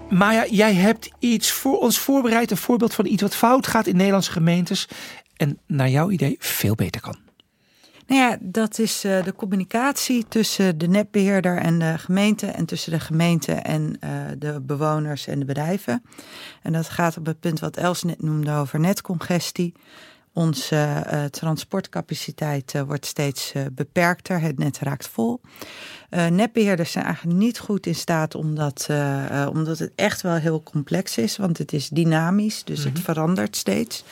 [0.08, 3.96] Maya, jij hebt iets voor ons voorbereid, een voorbeeld van iets wat fout gaat in
[3.96, 4.88] Nederlandse gemeentes
[5.36, 7.16] en naar jouw idee veel beter kan.
[8.12, 12.92] Nou ja, dat is uh, de communicatie tussen de netbeheerder en de gemeente en tussen
[12.92, 16.02] de gemeente en uh, de bewoners en de bedrijven.
[16.62, 19.74] En dat gaat op het punt wat Els net noemde over netcongestie.
[20.34, 24.40] Onze uh, transportcapaciteit uh, wordt steeds uh, beperkter.
[24.40, 25.40] Het net raakt vol.
[26.30, 28.88] netbeheerders zijn eigenlijk niet goed in staat omdat,
[29.50, 31.36] omdat het echt wel heel complex is.
[31.36, 33.02] Want het is dynamisch, dus het mhm.
[33.02, 34.04] verandert steeds.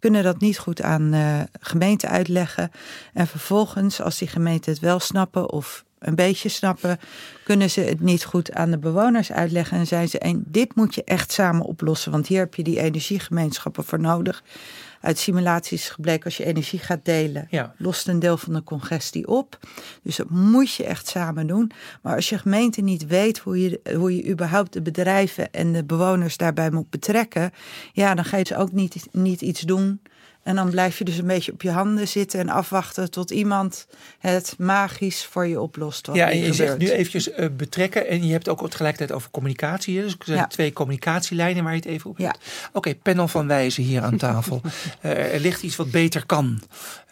[0.00, 1.14] Kunnen dat niet goed aan
[1.60, 2.70] gemeenten uitleggen.
[3.12, 7.00] En vervolgens, als die gemeenten het wel snappen of een beetje snappen,
[7.44, 9.78] kunnen ze het niet goed aan de bewoners uitleggen.
[9.78, 12.80] En zijn ze, en dit moet je echt samen oplossen, want hier heb je die
[12.80, 14.42] energiegemeenschappen voor nodig.
[15.00, 19.58] Uit simulaties gebleken als je energie gaat delen, lost een deel van de congestie op.
[20.02, 21.70] Dus dat moet je echt samen doen.
[22.02, 25.84] Maar als je gemeente niet weet hoe je, hoe je überhaupt de bedrijven en de
[25.84, 27.52] bewoners daarbij moet betrekken,
[27.92, 30.00] ja, dan ga je dus ook niet, niet iets doen
[30.50, 33.86] en dan blijf je dus een beetje op je handen zitten en afwachten tot iemand
[34.18, 36.08] het magisch voor je oplost.
[36.12, 40.02] ja, en je zegt nu eventjes uh, betrekken en je hebt ook tegelijkertijd over communicatie.
[40.02, 42.38] Dus er zijn twee communicatielijnen waar je het even op hebt.
[42.42, 42.68] Ja.
[42.72, 44.60] Oké, panel van wijzen hier aan tafel.
[45.02, 46.62] uh, er ligt iets wat beter kan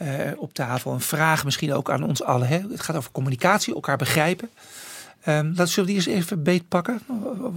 [0.03, 0.92] uh, op tafel.
[0.92, 2.48] Een vraag misschien ook aan ons allen.
[2.48, 2.61] Hè?
[2.70, 4.51] Het gaat over communicatie, elkaar begrijpen.
[5.24, 7.00] Dat zullen we die eens even beetpakken.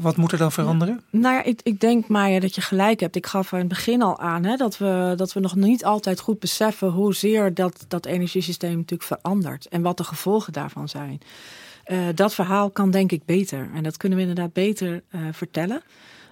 [0.02, 1.02] Wat moet er dan veranderen?
[1.10, 3.16] nou ja, ik, ik denk Maya dat je gelijk hebt.
[3.16, 6.20] Ik gaf aan het begin al aan hè, dat, we, dat we nog niet altijd
[6.20, 9.68] goed beseffen hoezeer dat, dat energiesysteem natuurlijk verandert.
[9.68, 11.22] En wat de gevolgen daarvan zijn.
[11.88, 13.70] Uh, dat verhaal kan denk ik beter.
[13.74, 15.82] En dat kunnen we inderdaad beter uh, vertellen.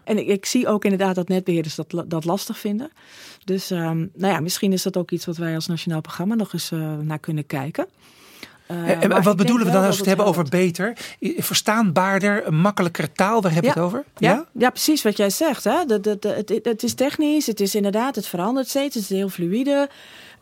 [0.03, 2.91] En ik, ik, zie ook inderdaad dat netbeheerders dat, dat lastig vinden.
[3.45, 6.53] Dus um, nou ja, misschien is dat ook iets wat wij als nationaal programma nog
[6.53, 7.87] eens uh, naar kunnen kijken.
[8.71, 10.97] Uh, en wat bedoelen we dan als we het hebben over beter?
[11.37, 14.03] Verstaanbaarder, makkelijkere taal, waar hebben we het over?
[14.17, 14.31] Ja?
[14.31, 14.45] ja?
[14.51, 15.63] Ja, precies wat jij zegt.
[15.63, 15.77] Hè?
[15.87, 19.89] Het, het is technisch, het is inderdaad, het verandert steeds, het is heel fluïde.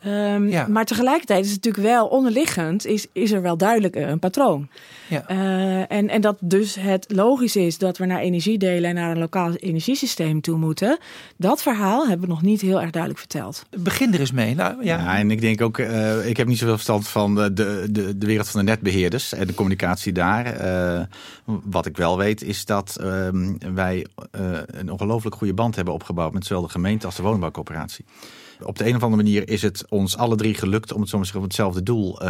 [0.05, 0.67] Um, ja.
[0.67, 4.67] Maar tegelijkertijd is het natuurlijk wel onderliggend, is, is er wel duidelijk een patroon.
[5.07, 5.31] Ja.
[5.31, 9.19] Uh, en, en dat dus het logisch is dat we naar energiedelen en naar een
[9.19, 10.97] lokaal energiesysteem toe moeten.
[11.38, 13.65] Dat verhaal hebben we nog niet heel erg duidelijk verteld.
[13.79, 14.55] Begin er eens mee.
[14.55, 14.97] Nou, ja.
[14.97, 18.25] ja en ik denk ook, uh, ik heb niet zoveel verstand van de, de, de
[18.25, 20.65] wereld van de netbeheerders en de communicatie daar.
[20.65, 21.01] Uh,
[21.63, 24.05] wat ik wel weet is dat ehm, wij
[24.65, 28.05] een ongelooflijk goede band hebben opgebouwd met zowel de gemeente als de woningbouwcoöperatie.
[28.62, 31.36] Op de een of andere manier is het ons alle drie gelukt om het soms
[31.36, 32.30] op hetzelfde doel uh,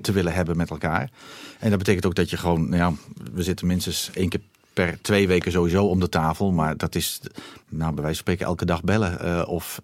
[0.00, 1.10] te willen hebben met elkaar.
[1.58, 2.92] En dat betekent ook dat je gewoon, nou ja,
[3.32, 4.40] we zitten minstens één keer
[4.72, 6.52] per twee weken sowieso om de tafel.
[6.52, 7.20] Maar dat is,
[7.68, 9.46] nou, bij wijze van spreken, elke dag bellen.
[9.46, 9.80] Of,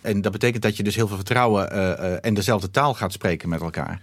[0.00, 1.70] en dat betekent dat je dus heel veel vertrouwen
[2.22, 4.00] en dezelfde taal gaat spreken met elkaar.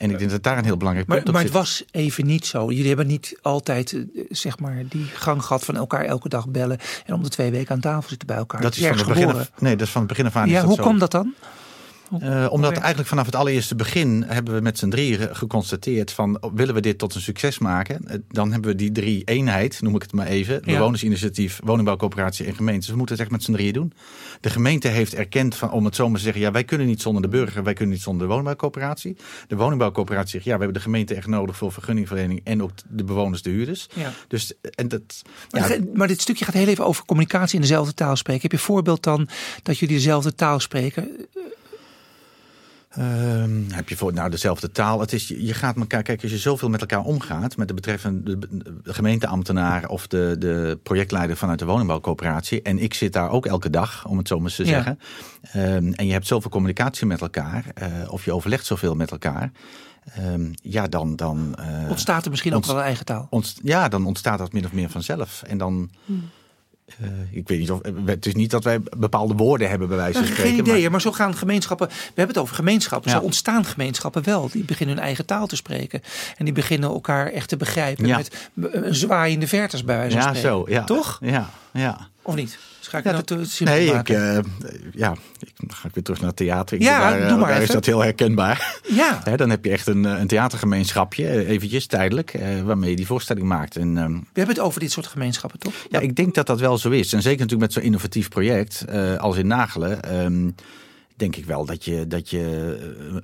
[0.00, 2.46] En ik denk dat daar een heel belangrijk punt maar, maar het was even niet
[2.46, 2.70] zo.
[2.70, 6.78] Jullie hebben niet altijd eh, zeg maar, die gang gehad van elkaar elke dag bellen.
[7.06, 8.60] En om de twee weken aan tafel zitten bij elkaar.
[8.60, 10.48] Dat is van het begin af, nee, dat is van het begin af aan.
[10.48, 11.34] Ja, hoe komt dat dan?
[12.22, 16.74] Uh, omdat eigenlijk vanaf het allereerste begin hebben we met z'n drieën geconstateerd van willen
[16.74, 20.02] we dit tot een succes maken, uh, dan hebben we die drie eenheid, noem ik
[20.02, 22.88] het maar even, bewonersinitiatief, woningbouwcoöperatie en gemeentes.
[22.88, 23.92] We moeten het echt met z'n drieën doen.
[24.40, 27.02] De gemeente heeft erkend van, om het zo maar te zeggen, ja wij kunnen niet
[27.02, 29.16] zonder de burger, wij kunnen niet zonder de woningbouwcoöperatie.
[29.48, 33.04] De woningbouwcoöperatie zegt ja we hebben de gemeente echt nodig voor vergunningverlening en ook de
[33.04, 33.88] bewoners, de huurders.
[33.94, 34.12] Ja.
[34.28, 35.84] Dus, en dat, maar, ja.
[35.94, 38.42] maar dit stukje gaat heel even over communicatie in dezelfde taal spreken.
[38.42, 39.28] Heb je een voorbeeld dan
[39.62, 41.28] dat jullie dezelfde taal spreken?
[42.98, 45.00] Um, heb je voor nou dezelfde taal?
[45.00, 48.38] Het is, je gaat elkaar, kijk, als je zoveel met elkaar omgaat, met de betreffende
[48.38, 48.48] de,
[48.82, 54.06] gemeenteambtenaar of de, de projectleider vanuit de woningbouwcoöperatie, en ik zit daar ook elke dag,
[54.06, 54.98] om het zo maar te zeggen.
[55.56, 59.52] Um, en je hebt zoveel communicatie met elkaar, uh, of je overlegt zoveel met elkaar.
[60.18, 61.16] Um, ja, dan.
[61.16, 63.26] dan uh, ontstaat er misschien ook wel een eigen taal?
[63.30, 65.42] Ontst, ja, dan ontstaat dat min of meer vanzelf.
[65.42, 65.90] En dan.
[66.04, 66.30] Hmm.
[66.98, 67.80] Uh, ik weet niet of.
[68.04, 70.50] Het is niet dat wij bepaalde woorden hebben, bij wijze van spreken.
[70.50, 70.90] Geen idee, maar...
[70.90, 71.00] maar...
[71.00, 71.88] zo gaan gemeenschappen.
[71.88, 73.10] We hebben het over gemeenschappen.
[73.10, 73.18] Ja.
[73.18, 74.48] Zo ontstaan gemeenschappen wel.
[74.48, 76.02] Die beginnen hun eigen taal te spreken.
[76.36, 78.06] En die beginnen elkaar echt te begrijpen.
[78.06, 78.16] Ja.
[78.16, 80.50] Met een zwaaiende verters, bij wijze van spreken.
[80.50, 80.64] Ja, zo.
[80.68, 80.84] Ja.
[80.84, 81.18] Toch?
[81.22, 82.08] Ja, ja.
[82.30, 82.58] Of niet?
[82.80, 84.38] ga ik ja, dat, nee, ik, uh,
[84.92, 86.80] ja, ik, dan ga ik weer terug naar het theater.
[86.80, 88.80] Ja, daar, doe maar daar is dat heel herkenbaar.
[88.88, 89.20] Ja.
[89.24, 93.46] He, dan heb je echt een, een theatergemeenschapje, eventjes tijdelijk, uh, waarmee je die voorstelling
[93.46, 93.76] maakt.
[93.76, 95.72] En, um, We hebben het over dit soort gemeenschappen, toch?
[95.88, 97.12] Ja, ik denk dat dat wel zo is.
[97.12, 98.84] En zeker natuurlijk met zo'n innovatief project
[99.18, 100.54] als in Nagelen, um,
[101.16, 103.22] denk ik wel dat je, dat je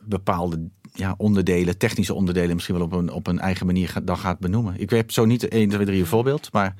[0.00, 4.38] bepaalde ja, onderdelen, technische onderdelen, misschien wel op een, op een eigen manier dan gaat
[4.38, 4.74] benoemen.
[4.80, 6.74] Ik heb zo niet 1, 2, 3 een voorbeeld, maar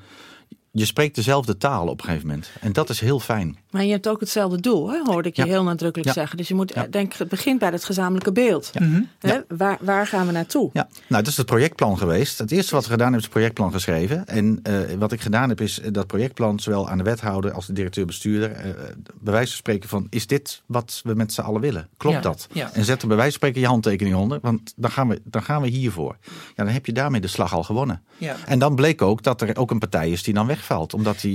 [0.75, 2.49] je spreekt dezelfde taal op een gegeven moment.
[2.61, 3.57] En dat is heel fijn.
[3.69, 4.99] Maar je hebt ook hetzelfde doel, hè?
[5.03, 6.37] hoorde ik je heel nadrukkelijk zeggen.
[6.37, 6.87] Dus je moet, ja.
[6.89, 8.71] denk, het begint bij het gezamenlijke beeld.
[8.79, 9.01] Mhm.
[9.19, 9.39] Hè?
[9.47, 10.69] Waar, waar gaan we naartoe?
[10.73, 12.37] Ja, nou, dat is het projectplan geweest.
[12.37, 14.25] Het eerste wat we gedaan hebben, is het projectplan geschreven.
[14.25, 17.73] En uh, wat ik gedaan heb, is dat projectplan zowel aan de wethouder als de
[17.73, 18.73] directeur-bestuurder uh,
[19.19, 21.87] bij wijze van spreken van, is dit wat we met z'n allen willen?
[21.97, 22.47] Klopt dat?
[22.73, 25.43] En zet er bij wijze van spreken je handtekening onder, want dan gaan we, dan
[25.43, 26.17] gaan we hiervoor.
[26.55, 28.03] Ja, dan heb je daarmee de slag al gewonnen.
[28.45, 30.93] En dan bleek ook dat er ook een partij is die dan weg wegvalt.
[30.93, 31.31] Omdat hij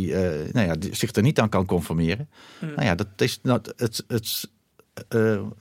[0.53, 2.29] nou ja, zich er niet aan kan conformeren.
[2.59, 2.69] Hmm.
[2.69, 4.49] Nou ja, dat is, nou, het, het,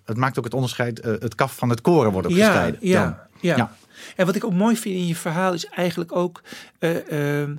[0.05, 1.03] het maakt ook het onderscheid.
[1.03, 2.79] het kaf van het koren wordt ook ja, gescheiden.
[2.81, 3.15] Ja, dan.
[3.41, 3.55] ja.
[3.57, 3.71] Ja.
[4.15, 6.41] En wat ik ook mooi vind in je verhaal is eigenlijk ook
[6.79, 7.55] eh, ehm,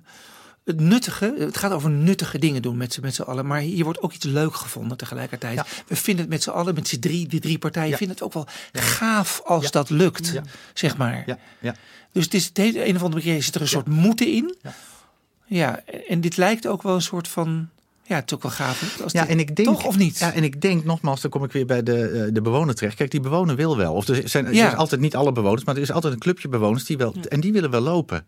[0.64, 1.35] het nuttige.
[1.38, 3.46] Het gaat over nuttige dingen doen met z'n met z'n allen.
[3.46, 5.55] Maar hier wordt ook iets leuk gevonden tegelijkertijd.
[5.55, 5.66] Ja.
[5.87, 8.33] We vinden het met z'n allen, met z'n drie, die drie partijen, vinden het ook
[8.33, 10.40] wel gaaf als dat lukt.
[10.75, 11.23] Zeg maar.
[11.27, 11.75] Ja, ja.
[12.12, 14.57] Dus het is het hele, een of andere keer zit er een soort moeten in.
[15.51, 15.81] Ja.
[16.09, 17.69] En dit lijkt ook wel een soort van.
[18.05, 19.01] Ja, het is ook wel gaaf.
[19.03, 20.19] Als Ja, en ik denk, toch of niet?
[20.19, 22.97] Ja, en ik denk nogmaals, dan kom ik weer bij de, eh, de bewoner terecht.
[22.97, 23.95] Kijk, die bewoner wil wel.
[23.95, 24.71] Of er zijn er Ja.
[24.73, 27.15] is altijd niet alle bewoners, maar er is altijd een clubje bewoners die wel.
[27.29, 28.27] En die willen wel lopen.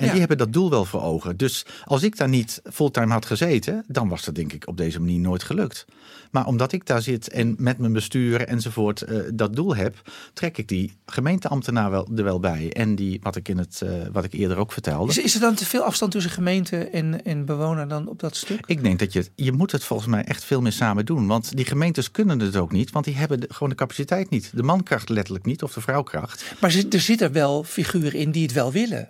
[0.00, 0.10] En Ja.
[0.10, 1.36] die hebben dat doel wel voor ogen.
[1.36, 5.00] Dus als ik daar niet fulltime had gezeten, dan was dat denk ik op deze
[5.00, 5.84] manier nooit gelukt.
[6.30, 10.58] Maar omdat ik daar zit en met mijn bestuur enzovoort eh, dat doel heb, trek
[10.58, 12.72] ik die gemeenteambtenaar wel, er wel bij.
[12.72, 15.10] En die, wat ik, in het, eh, wat ik eerder ook vertelde.
[15.10, 18.36] Is, is er dan te veel afstand tussen gemeente en, en bewoner dan op dat
[18.36, 18.66] stuk?
[18.66, 21.26] Ik denk dat je, je moet het volgens mij echt veel meer samen doen.
[21.26, 24.50] Want die gemeentes kunnen het ook niet, want die hebben de- gewoon de capaciteit niet.
[24.54, 26.44] De mankracht letterlijk niet, of de vrouwkracht.
[26.60, 29.08] Maar zit- er wel figuren in die het wel willen.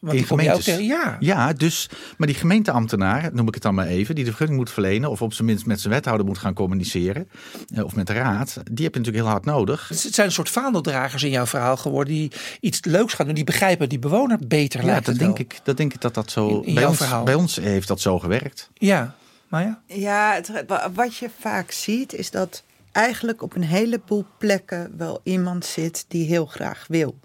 [0.00, 0.60] Want In ook.
[0.62, 1.16] Ja.
[1.20, 4.70] Ja, dus, maar die gemeenteambtenaar, noem ik het dan maar even, die de vergunning moet
[4.70, 7.28] verlenen, of op zijn minst met zijn wethouder moet gaan communiceren,
[7.74, 9.88] eh, of met de raad, die heb je natuurlijk heel hard nodig.
[9.88, 13.34] Het zijn een soort vaandeldragers in jouw verhaal geworden die iets leuks gaan doen.
[13.34, 15.46] Die begrijpen die bewoner beter Ja, lijkt dat het denk, wel.
[15.46, 16.48] ik, dat denk ik dat dat zo.
[16.48, 17.24] In- in bij, jouw ons, verhaal.
[17.24, 18.70] bij ons heeft dat zo gewerkt.
[18.74, 19.14] Ja,
[19.48, 19.80] maar ja.
[19.86, 20.50] Ja, het,
[20.94, 26.26] wat je vaak ziet is dat eigenlijk op een heleboel plekken wel iemand zit die
[26.26, 27.18] heel graag wil.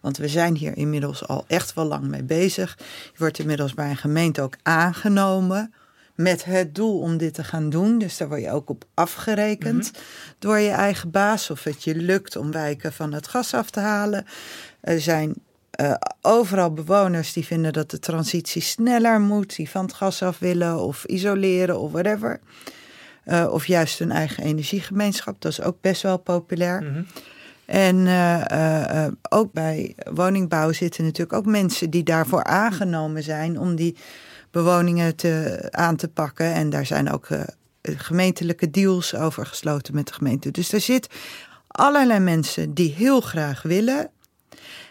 [0.00, 2.76] Want we zijn hier inmiddels al echt wel lang mee bezig.
[3.12, 5.74] Je wordt inmiddels bij een gemeente ook aangenomen
[6.14, 7.98] met het doel om dit te gaan doen.
[7.98, 9.90] Dus daar word je ook op afgerekend
[10.38, 11.50] door je eigen baas.
[11.50, 14.26] Of het je lukt om wijken van het gas af te halen.
[14.80, 15.34] Er zijn
[15.70, 20.38] eh, overal bewoners die vinden dat de transitie sneller moet, die van het gas af
[20.38, 22.40] willen of isoleren of whatever.
[23.24, 26.82] Eh, of juist hun eigen energiegemeenschap, dat is ook best wel populair.
[26.82, 27.02] Mhm.
[27.70, 33.58] En eh, eh, eh, ook bij woningbouw zitten natuurlijk ook mensen die daarvoor aangenomen zijn
[33.58, 33.96] om die
[34.50, 36.52] bewoningen te, aan te pakken.
[36.54, 37.28] En daar zijn ook
[37.82, 40.50] gemeentelijke deals over gesloten met de gemeente.
[40.50, 41.06] Dus er zit
[41.66, 44.10] allerlei mensen die heel graag willen.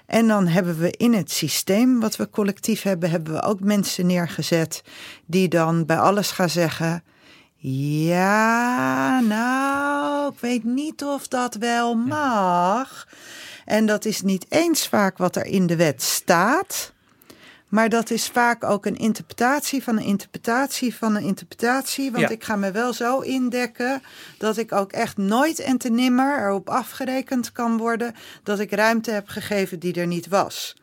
[0.05, 4.05] En dan hebben we in het systeem wat we collectief hebben, hebben we ook mensen
[4.05, 4.83] neergezet
[5.25, 7.03] die dan bij alles gaan zeggen.
[7.61, 13.07] Ja, nou, ik weet niet of dat wel mag.
[13.65, 16.93] En dat is niet eens vaak wat er in de wet staat.
[17.67, 22.11] Maar dat is vaak ook een interpretatie van een interpretatie van een interpretatie.
[22.11, 22.29] Want Ja.
[22.29, 24.01] ik ga me wel zo indekken
[24.37, 29.11] dat ik ook echt nooit en te nimmer erop afgerekend kan worden dat ik ruimte
[29.11, 30.75] heb gegeven die er niet was.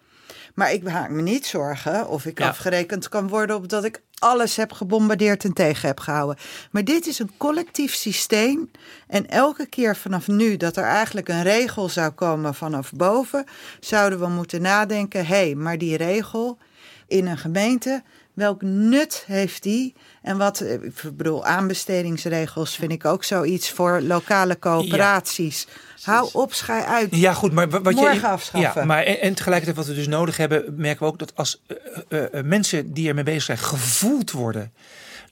[0.54, 2.48] Maar ik maak me niet zorgen of ik Ja.
[2.48, 6.36] afgerekend kan worden op dat ik alles heb gebombardeerd en tegen heb gehouden.
[6.70, 8.70] Maar dit is een collectief systeem.
[9.06, 13.44] En elke keer vanaf nu dat er eigenlijk een regel zou komen vanaf boven,
[13.80, 16.58] zouden we moeten nadenken: hé, hey, maar die regel
[17.06, 18.02] in een gemeente,
[18.36, 19.94] welk nut heeft die?
[20.22, 25.66] En wat, eh, ik bedoel, aanbestedingsregels vind ik ook zoiets voor lokale coöperaties.
[26.02, 27.08] Hou op, schij uit.
[27.16, 28.26] Ja, goed, maar wa- wat Morgen je.
[28.26, 28.80] afschaffen.
[28.80, 31.62] Ja, maar en, en tegelijkertijd wat we dus nodig hebben, merken we ook dat als
[32.08, 34.72] eh, eh, mensen die ermee bezig zijn gevoeld worden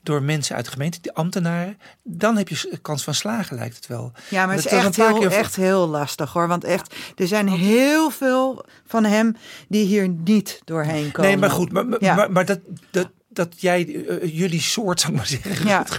[0.05, 3.87] door mensen uit de gemeente, die ambtenaren, dan heb je kans van slagen, lijkt het
[3.87, 4.13] wel.
[4.29, 6.49] Ja, maar het is echt heel, keer- echt heel lastig hoor.
[6.49, 9.37] Want echt, er zijn heel veel van hem
[9.69, 11.31] die hier niet doorheen komen.
[11.31, 12.15] Nee, maar goed, maar, maar, Ja.
[12.15, 15.87] maar, maar dat, dat, dat jij, eh, jullie soort, zou ik maar zeggen, Ja.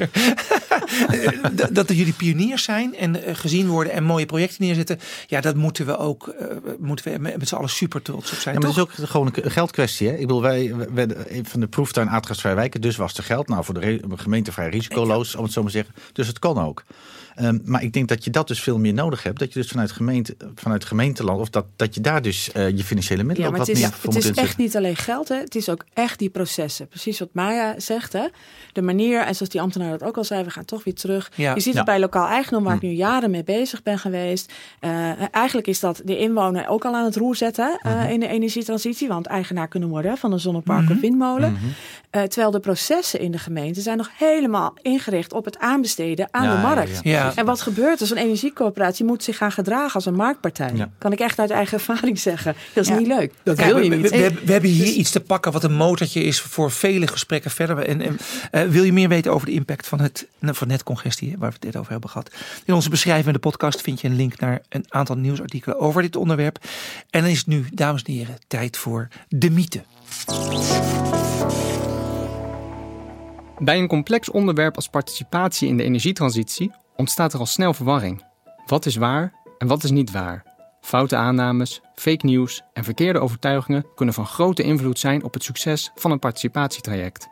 [1.07, 5.41] Eh, dat, dat jullie pioniers zijn en eh, gezien worden en mooie projecten neerzetten, ja,
[5.41, 6.47] dat moeten we ook, eh,
[6.79, 8.55] moeten we met, met z'n allen super trots op zijn.
[8.55, 8.87] Ja, maar toch?
[8.87, 10.07] het is ook gewoon een geldkwestie.
[10.07, 10.13] Hè?
[10.13, 10.73] Ik bedoel, wij
[11.27, 13.47] een van de proeftuin aardgasvrij wijken, dus was er geld.
[13.47, 15.95] Nou, voor de gemeente vrij risicoloos, om het zo maar te zeggen.
[16.13, 16.83] Dus het kon ook.
[17.35, 19.39] Ehm, maar ik denk dat je dat dus veel meer nodig hebt.
[19.39, 22.83] Dat je dus vanuit, gemeente, vanuit gemeenteland, of dat, dat je daar dus eh, je
[22.83, 25.27] financiële Ja, middelen ook het wat meer voor het moet is echt niet alleen geld,
[25.27, 25.35] hè.
[25.35, 26.87] het is ook echt die processen.
[26.87, 28.13] Precies wat Maya zegt.
[28.13, 28.25] Hè.
[28.73, 31.31] De manier, en zoals die ambtenaar dat ook al zei, we gaan toch weer terug.
[31.35, 31.53] Ja.
[31.53, 31.77] Je ziet Ja.
[31.79, 32.87] het bij lokaal eigendom, waar ik Hm.
[32.87, 34.53] nu jaren mee bezig ben geweest.
[34.79, 38.09] Eh, eigenlijk is dat de inwoner ook al aan het roer zetten Mhm.
[38.09, 39.07] in de energietransitie.
[39.07, 41.51] Want eigenaar kunnen worden van een zonnepark of windmolen.
[41.51, 41.63] Mhm.
[42.27, 46.49] Terwijl de processen in de gemeente zijn nog helemaal ingericht op het aanbesteden aan Ja,
[46.55, 46.99] de ja, markt.
[47.03, 47.24] ja.
[47.25, 47.35] Ja.
[47.35, 50.71] En wat gebeurt als een energiecoöperatie moet zich gaan gedragen als een marktpartij?
[50.75, 50.89] Ja.
[50.97, 52.55] Kan ik echt uit eigen ervaring zeggen.
[52.73, 52.97] Dat is Ja.
[52.97, 53.33] niet leuk.
[53.43, 54.09] Dat Kijk, wil je we, niet.
[54.09, 56.71] We, we, hebben- we hebben hier Dus- iets te pakken wat een motortje is voor
[56.71, 57.77] vele gesprekken verder.
[57.79, 58.17] En, en
[58.51, 61.63] eh, wil je meer weten over de impact van, het, van netcongestie, waar we het
[61.63, 62.31] net over hebben gehad?
[62.65, 66.57] In onze beschrijvende podcast vind je een link naar een aantal nieuwsartikelen over dit onderwerp.
[67.09, 69.83] En dan is het nu, dames en heren, tijd voor de mythe.
[73.57, 78.23] Bij een complex onderwerp als participatie in de energietransitie ontstaat er al snel verwarring.
[78.65, 80.43] Wat is waar en wat is niet waar?
[80.81, 85.91] Foute aannames, fake news en verkeerde overtuigingen kunnen van grote invloed zijn op het succes
[85.95, 87.27] van een participatietraject.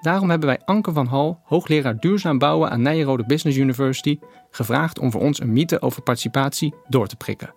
[0.00, 4.18] Daarom hebben wij Anke van Hal, hoogleraar duurzaam bouwen aan Nijrode Business University,
[4.50, 7.54] gevraagd om voor ons een mythe over participatie door te prikken.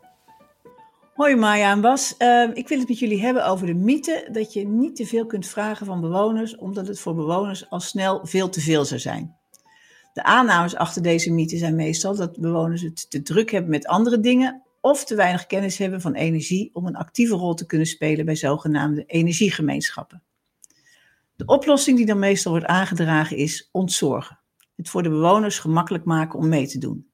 [1.13, 2.15] Hoi Maya en Bas.
[2.19, 5.25] Uh, ik wil het met jullie hebben over de mythe dat je niet te veel
[5.25, 9.38] kunt vragen van bewoners, omdat het voor bewoners al snel veel te veel zou zijn.
[10.19, 14.19] De aannames achter deze mythe zijn meestal dat bewoners het te druk hebben met andere
[14.19, 18.25] dingen of te weinig kennis hebben van energie om een actieve rol te kunnen spelen
[18.25, 20.23] bij zogenaamde energiegemeenschappen.
[21.35, 24.39] De oplossing die dan meestal wordt aangedragen is ontzorgen.
[24.75, 27.09] Het voor de bewoners gemakkelijk maken om mee te doen.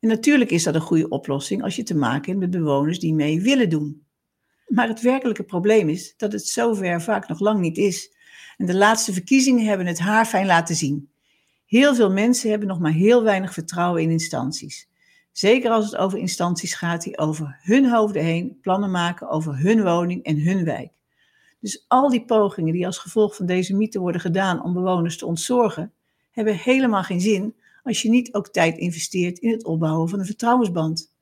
[0.00, 3.14] En natuurlijk is dat een goede oplossing als je te maken hebt met bewoners die
[3.14, 4.06] mee willen doen.
[4.66, 8.14] Maar het werkelijke probleem is dat het zover vaak nog lang niet is.
[8.56, 11.10] En de laatste verkiezingen hebben het haarfijn laten zien.
[11.66, 14.88] Heel veel mensen hebben nog maar heel weinig vertrouwen in instanties.
[15.32, 19.82] Zeker als het over instanties gaat die over hun hoofden heen plannen maken over hun
[19.82, 20.90] woning en hun wijk.
[21.60, 25.26] Dus al die pogingen die als gevolg van deze mythe worden gedaan om bewoners te
[25.26, 25.92] ontzorgen,
[26.30, 30.26] hebben helemaal geen zin als je niet ook tijd investeert in het opbouwen van een
[30.26, 31.14] vertrouwensband.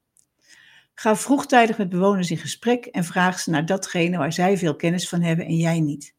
[0.94, 5.08] Ga vroegtijdig met bewoners in gesprek en vraag ze naar datgene waar zij veel kennis
[5.08, 6.14] van hebben en jij niet.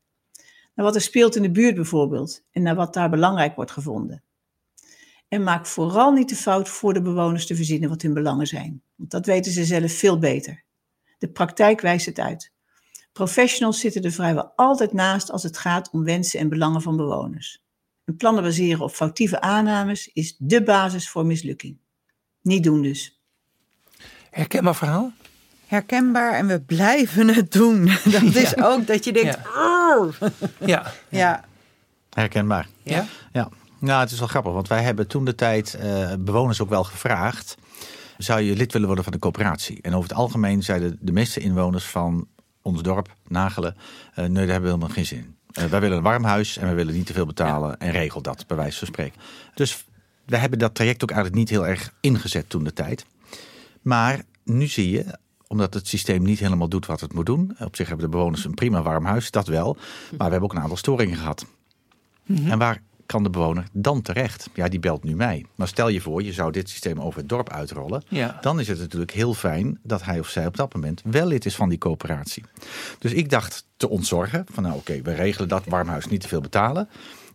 [0.75, 4.23] Naar wat er speelt in de buurt bijvoorbeeld en naar wat daar belangrijk wordt gevonden.
[5.27, 8.81] En maak vooral niet de fout voor de bewoners te verzinnen wat hun belangen zijn,
[8.95, 10.63] want dat weten ze zelf veel beter.
[11.17, 12.53] De praktijk wijst het uit.
[13.13, 17.63] Professionals zitten er vrijwel altijd naast als het gaat om wensen en belangen van bewoners.
[18.05, 21.77] En plannen baseren op foutieve aannames is de basis voor mislukking.
[22.41, 23.19] Niet doen dus.
[24.29, 25.11] Herkenbaar verhaal?
[25.75, 27.85] Herkenbaar en we blijven het doen.
[28.03, 29.37] Dat is ook dat je denkt.
[29.93, 30.23] Ja.
[30.65, 30.91] ja.
[31.09, 31.43] ja.
[32.09, 32.67] Herkenbaar.
[32.83, 33.05] Ja?
[33.31, 33.49] Ja.
[33.79, 36.83] Nou, het is wel grappig, want wij hebben toen de tijd uh, bewoners ook wel
[36.83, 37.57] gevraagd.
[38.17, 39.79] Zou je lid willen worden van de coöperatie?
[39.81, 42.27] En over het algemeen zeiden de meeste inwoners van
[42.61, 45.35] ons dorp, Nagelen, uh, nee, daar hebben we helemaal geen zin.
[45.59, 47.77] Uh, wij willen een warm huis en we willen niet te veel betalen ja.
[47.77, 49.21] en regel dat, bij wijze van spreken.
[49.53, 49.85] Dus
[50.25, 53.05] we hebben dat traject ook eigenlijk niet heel erg ingezet toen de tijd.
[53.81, 57.55] Maar nu zie je, omdat het systeem niet helemaal doet wat het moet doen.
[57.59, 59.73] Op zich hebben de bewoners een prima warm huis, dat wel.
[59.73, 61.45] Maar we hebben ook een aantal storingen gehad.
[62.25, 62.51] Mm -hmm.
[62.51, 64.49] En waar kan de bewoner dan terecht?
[64.53, 65.45] Ja, die belt nu mij.
[65.55, 68.03] Maar stel je voor, je zou dit systeem over het dorp uitrollen.
[68.07, 68.37] Ja.
[68.41, 71.45] Dan is het natuurlijk heel fijn dat hij of zij op dat moment wel lid
[71.45, 72.43] is van die coöperatie.
[72.99, 76.27] Dus ik dacht te ontzorgen van nou oké, okay, we regelen dat warmhuis niet te
[76.27, 76.89] veel betalen.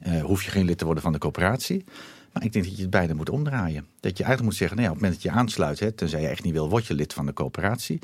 [0.06, 1.84] Uh, hoef je geen lid te worden van de coöperatie.
[2.32, 3.86] Maar ik denk dat je het beide moet omdraaien.
[4.00, 6.20] Dat je eigenlijk moet zeggen, nou ja, op het moment dat je aansluit, hè, tenzij
[6.20, 7.98] je echt niet wil, word je lid van de coöperatie.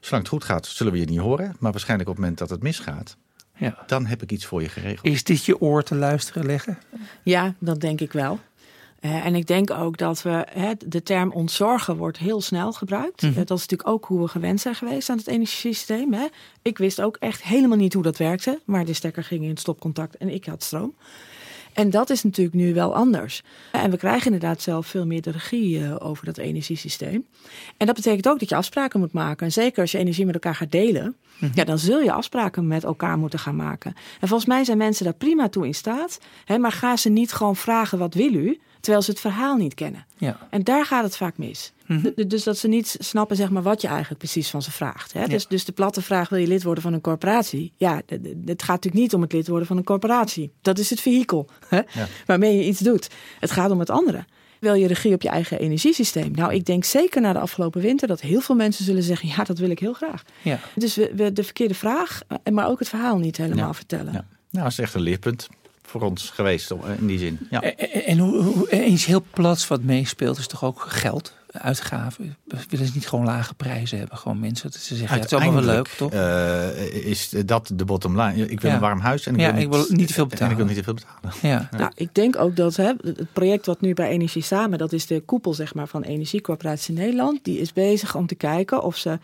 [0.00, 1.56] Zolang het goed gaat, zullen we je niet horen.
[1.58, 3.16] Maar waarschijnlijk op het moment dat het misgaat,
[3.56, 3.78] ja.
[3.86, 5.06] dan heb ik iets voor je geregeld.
[5.06, 6.78] Is dit je oor te luisteren leggen?
[7.22, 8.40] Ja, dat denk ik wel.
[9.00, 13.22] Uh, en ik denk ook dat we, hè, de term ontzorgen wordt heel snel gebruikt.
[13.22, 13.38] Mm -hmm.
[13.38, 16.12] uh, dat is natuurlijk ook hoe we gewend zijn geweest aan het energiesysteem.
[16.12, 16.26] Hè.
[16.62, 18.60] Ik wist ook echt helemaal niet hoe dat werkte.
[18.64, 20.94] Maar de stekker ging in het stopcontact en ik had stroom.
[21.76, 23.42] En dat is natuurlijk nu wel anders.
[23.72, 27.26] En we krijgen inderdaad zelf veel meer de regie uh, over dat energiesysteem.
[27.76, 29.46] En dat betekent ook dat je afspraken moet maken.
[29.46, 31.50] En zeker als je energie met elkaar gaat delen, mm -hmm.
[31.54, 33.94] ja, dan zul je afspraken met elkaar moeten gaan maken.
[34.20, 36.18] En volgens mij zijn mensen daar prima toe in staat.
[36.44, 39.74] Hè, maar ga ze niet gewoon vragen wat wil u, terwijl ze het verhaal niet
[39.74, 40.06] kennen.
[40.16, 40.38] Ja.
[40.50, 41.72] En daar gaat het vaak mis.
[41.86, 42.28] Mm -hmm.
[42.28, 45.12] Dus dat ze niet snappen zeg maar, wat je eigenlijk precies van ze vraagt.
[45.12, 45.20] Hè?
[45.20, 45.26] Ja.
[45.26, 47.72] Dus, dus de platte vraag, wil je lid worden van een corporatie?
[47.76, 48.02] Ja,
[48.44, 50.52] het gaat natuurlijk niet om het lid worden van een corporatie.
[50.60, 51.76] Dat is het vehikel hè?
[51.76, 52.06] Ja.
[52.26, 53.10] waarmee je iets doet.
[53.40, 54.24] Het gaat om het andere.
[54.60, 56.30] Wil je regie op je eigen energiesysteem?
[56.32, 59.44] Nou, ik denk zeker na de afgelopen winter dat heel veel mensen zullen zeggen: ja,
[59.44, 60.22] dat wil ik heel graag.
[60.42, 60.58] Ja.
[60.74, 62.20] Dus we, we de verkeerde vraag,
[62.52, 64.12] maar ook het verhaal niet helemaal vertellen.
[64.12, 64.24] Ja.
[64.50, 65.48] Nou, dat is echt een leerpunt
[65.86, 67.38] voor ons geweest in die zin.
[67.50, 67.62] Ja.
[67.62, 71.34] En, en hoe, hoe, eens heel plat wat meespeelt is toch ook geld?
[71.60, 72.36] Uitgaven.
[72.44, 74.18] We willen niet gewoon lage prijzen hebben.
[74.18, 76.12] Gewoon mensen dat ze zeggen, ja, het is allemaal wel leuk, toch?
[76.12, 78.48] Uh, is dat de bottom line?
[78.48, 78.76] Ik wil Ja.
[78.76, 80.48] een warm huis en ik Ja, wil, ik wil niet te veel En ik wil
[80.48, 80.66] betalen.
[80.66, 81.32] niet te veel betalen.
[81.42, 81.68] Ja.
[81.78, 85.06] Nou, ik denk ook dat hè, het project wat nu bij Energie Samen, dat is
[85.06, 89.18] de koepel zeg maar, van Energiecoöperatie Nederland, die is bezig om te kijken of ze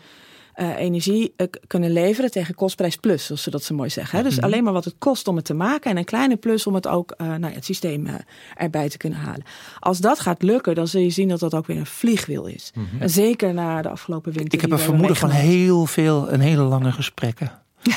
[0.53, 4.17] eh, energie eh, kunnen leveren tegen kostprijs plus, zoals ze dat zo mooi zeggen.
[4.17, 4.23] Hè?
[4.23, 4.45] Dus Mhm.
[4.45, 6.87] alleen maar wat het kost om het te maken en een kleine plus om het
[6.87, 8.07] ook eh, nou ja, het systeem
[8.55, 9.43] erbij te kunnen halen.
[9.79, 12.71] Als dat gaat lukken, dan zul je zien dat dat ook weer een vliegwiel is.
[12.99, 14.53] En zeker na de afgelopen winter.
[14.53, 17.51] Ik heb een vermoeden van heel veel en hele lange gesprekken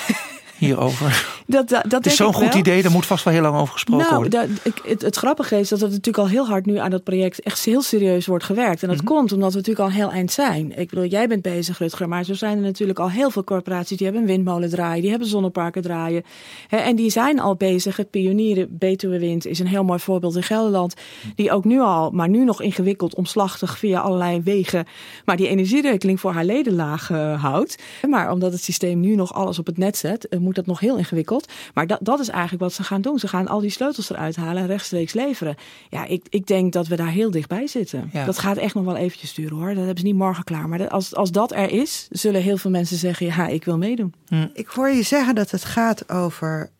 [0.58, 1.35] hierover.
[1.46, 3.72] Dat, dat, dat het is zo'n goed idee, daar moet vast wel heel lang over
[3.72, 4.48] gesproken nou, worden.
[4.62, 7.40] Dat, het, het, grappige is dat er natuurlijk al heel hard nu aan dat project
[7.40, 8.82] echt heel serieus wordt gewerkt.
[8.82, 9.06] En dat Mhm.
[9.06, 10.78] komt omdat we natuurlijk al heel eind zijn.
[10.78, 13.96] Ik bedoel, jij bent bezig, Rutger, maar zo zijn er natuurlijk al heel veel corporaties
[13.96, 16.24] die hebben een windmolen draaien, die hebben zonneparken draaien.
[16.68, 17.96] Hè, en die zijn al bezig.
[17.96, 20.94] Het pionieren Betuwe Wind is een heel mooi voorbeeld in Gelderland,
[21.34, 24.86] die ook nu al, maar nu nog ingewikkeld, omslachtig via allerlei wegen,
[25.24, 27.78] maar die energierekening voor haar leden laag eh, houdt.
[28.08, 30.80] Maar omdat het systeem nu nog alles op het net zet, eh, moet dat nog
[30.80, 31.35] heel ingewikkeld.
[31.74, 33.18] Maar dat, dat is eigenlijk wat ze gaan doen.
[33.18, 35.56] Ze gaan al die sleutels eruit halen en rechtstreeks leveren.
[35.90, 38.10] Ja, ik, ik denk dat we daar heel dichtbij zitten.
[38.12, 38.24] Ja.
[38.24, 39.68] Dat gaat echt nog wel eventjes duren hoor.
[39.68, 40.68] Dat hebben ze niet morgen klaar.
[40.68, 43.78] Maar dat- als, als dat er is, zullen heel veel mensen zeggen: ja, ik wil
[43.78, 44.14] meedoen.
[44.54, 46.70] Ik hoor je zeggen dat het gaat over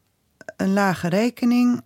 [0.56, 1.80] een lage rekening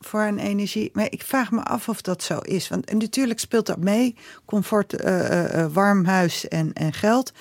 [0.00, 0.90] voor een energie.
[0.92, 2.68] Maar ik vraag me af of dat zo is.
[2.68, 4.14] Want en natuurlijk speelt dat mee.
[4.44, 7.32] Comfort, eh, eh, eh, warm huis en, en geld.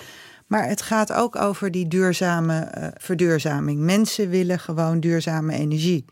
[0.54, 3.80] Maar het gaat ook over die duurzame eh, verduurzaming.
[3.80, 6.06] Mensen willen gewoon duurzame energie.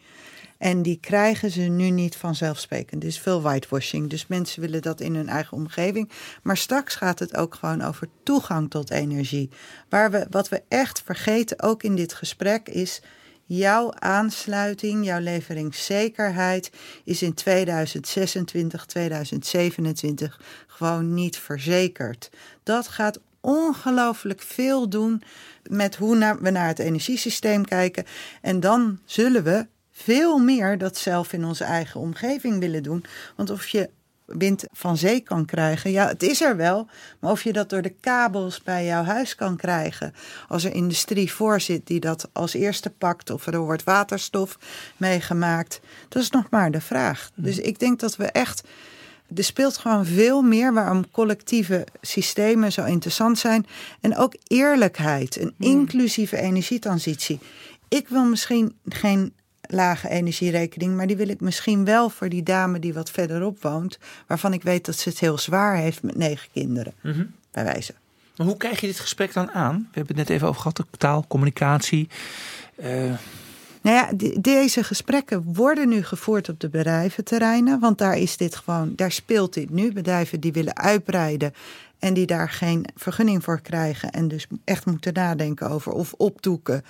[0.58, 3.04] En die krijgen ze nu niet vanzelfsprekend.
[3.04, 4.10] Er is veel whitewashing.
[4.10, 6.12] Dus mensen willen dat in hun eigen omgeving.
[6.44, 9.50] Maar straks gaat het ook gewoon over toegang tot energie.
[9.90, 13.02] Waar we, wat we echt vergeten, ook in dit gesprek, is
[13.46, 16.72] jouw aansluiting, jouw leveringszekerheid
[17.04, 22.30] is in 2026, 2027 gewoon niet verzekerd.
[22.64, 25.24] Dat gaat ongelooflijk veel doen
[25.70, 28.06] met hoe naar- we naar het energiesysteem kijken.
[28.42, 33.06] En dan zullen we veel meer dat zelf in onze eigen omgeving willen doen.
[33.36, 33.90] Want of je
[34.26, 36.88] wind van zee kan krijgen, ja, het is er wel.
[37.20, 40.14] Maar of je dat door de kabels bij jouw huis kan krijgen,
[40.48, 44.58] als er industrie voor zit die dat als eerste pakt, of er wordt waterstof
[44.98, 45.80] meegemaakt,
[46.10, 47.32] dat is nog maar de vraag.
[47.36, 48.64] Dus ik denk dat we echt.
[49.36, 53.66] Er speelt gewoon veel meer waarom collectieve systemen zo interessant zijn.
[54.02, 57.40] En ook eerlijkheid, een inclusieve energietransitie.
[57.88, 62.80] Ik wil misschien geen lage energierekening, maar die wil ik misschien wel voor die dame
[62.80, 66.50] die wat verderop woont, waarvan ik weet dat ze het heel zwaar heeft met negen
[66.54, 66.94] kinderen,
[67.52, 67.94] bij wijze.
[68.36, 69.76] Maar hoe krijg je dit gesprek dan aan?
[69.76, 72.10] We hebben het net even over gehad, taal, communicatie.
[72.76, 73.14] Eh,
[73.82, 77.80] Nou ja, de- deze gesprekken worden nu gevoerd op de bedrijventerreinen.
[77.80, 79.94] Want daar is dit gewoon, daar speelt dit nu.
[79.94, 81.54] Bedrijven die willen uitbreiden
[82.00, 84.12] en die daar geen vergunning voor krijgen.
[84.12, 86.84] En dus echt moeten nadenken over of opdoeken.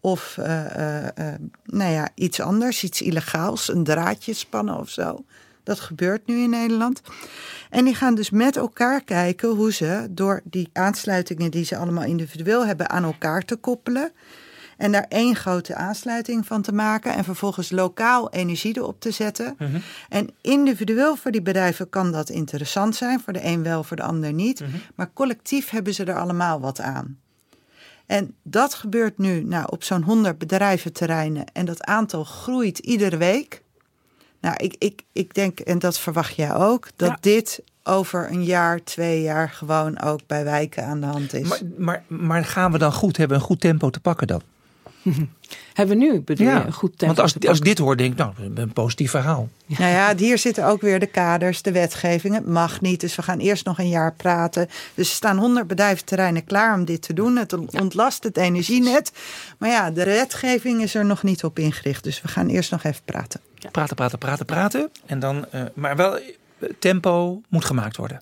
[0.00, 5.24] Of eh, eh, eh, nou ja, iets anders, iets illegaals, een draadje spannen of zo.
[5.64, 7.02] Dat gebeurt nu in Nederland.
[7.70, 12.04] En die gaan dus met elkaar kijken hoe ze door die aansluitingen die ze allemaal
[12.04, 14.12] individueel hebben aan elkaar te koppelen.
[14.82, 17.14] En daar één grote aansluiting van te maken.
[17.14, 19.56] En vervolgens lokaal energie erop te zetten.
[20.08, 23.20] En individueel voor die bedrijven kan dat interessant zijn.
[23.20, 24.62] Voor de een wel, voor de ander niet.
[24.94, 27.18] Maar collectief hebben ze er allemaal wat aan.
[28.06, 31.44] En dat gebeurt nu nou, op zo'n 100 bedrijventerreinen.
[31.52, 33.62] En dat aantal groeit iedere week.
[34.40, 37.16] Nou, ik, ik, ik denk, en dat verwacht jij ook, dat Ja.
[37.20, 41.48] dit over een jaar, twee jaar gewoon ook bij wijken aan de hand is.
[41.48, 43.16] maar, maar, maar gaan we dan goed?
[43.16, 44.42] Hebben we een goed tempo te pakken dan?
[45.72, 47.96] Hebben we nu bedoel je, een goed tempo Want als, te als ik dit hoor,
[47.96, 49.48] denk ik, nou, een positief verhaal.
[49.66, 52.34] Nou ja, hier zitten ook weer de kaders, de wetgeving.
[52.34, 54.68] Het mag niet, dus we gaan eerst nog een jaar praten.
[54.94, 57.36] Dus er staan 100 bedrijventerreinen klaar om dit te doen.
[57.36, 59.12] Het ontlast het energienet.
[59.58, 62.04] Maar ja, de wetgeving is er nog niet op ingericht.
[62.04, 63.40] Dus we gaan eerst nog even praten.
[63.70, 64.90] Praten, praten, praten, praten.
[65.06, 66.22] En dan, eh, maar wel, eh,
[66.78, 68.20] tempo moet gemaakt worden.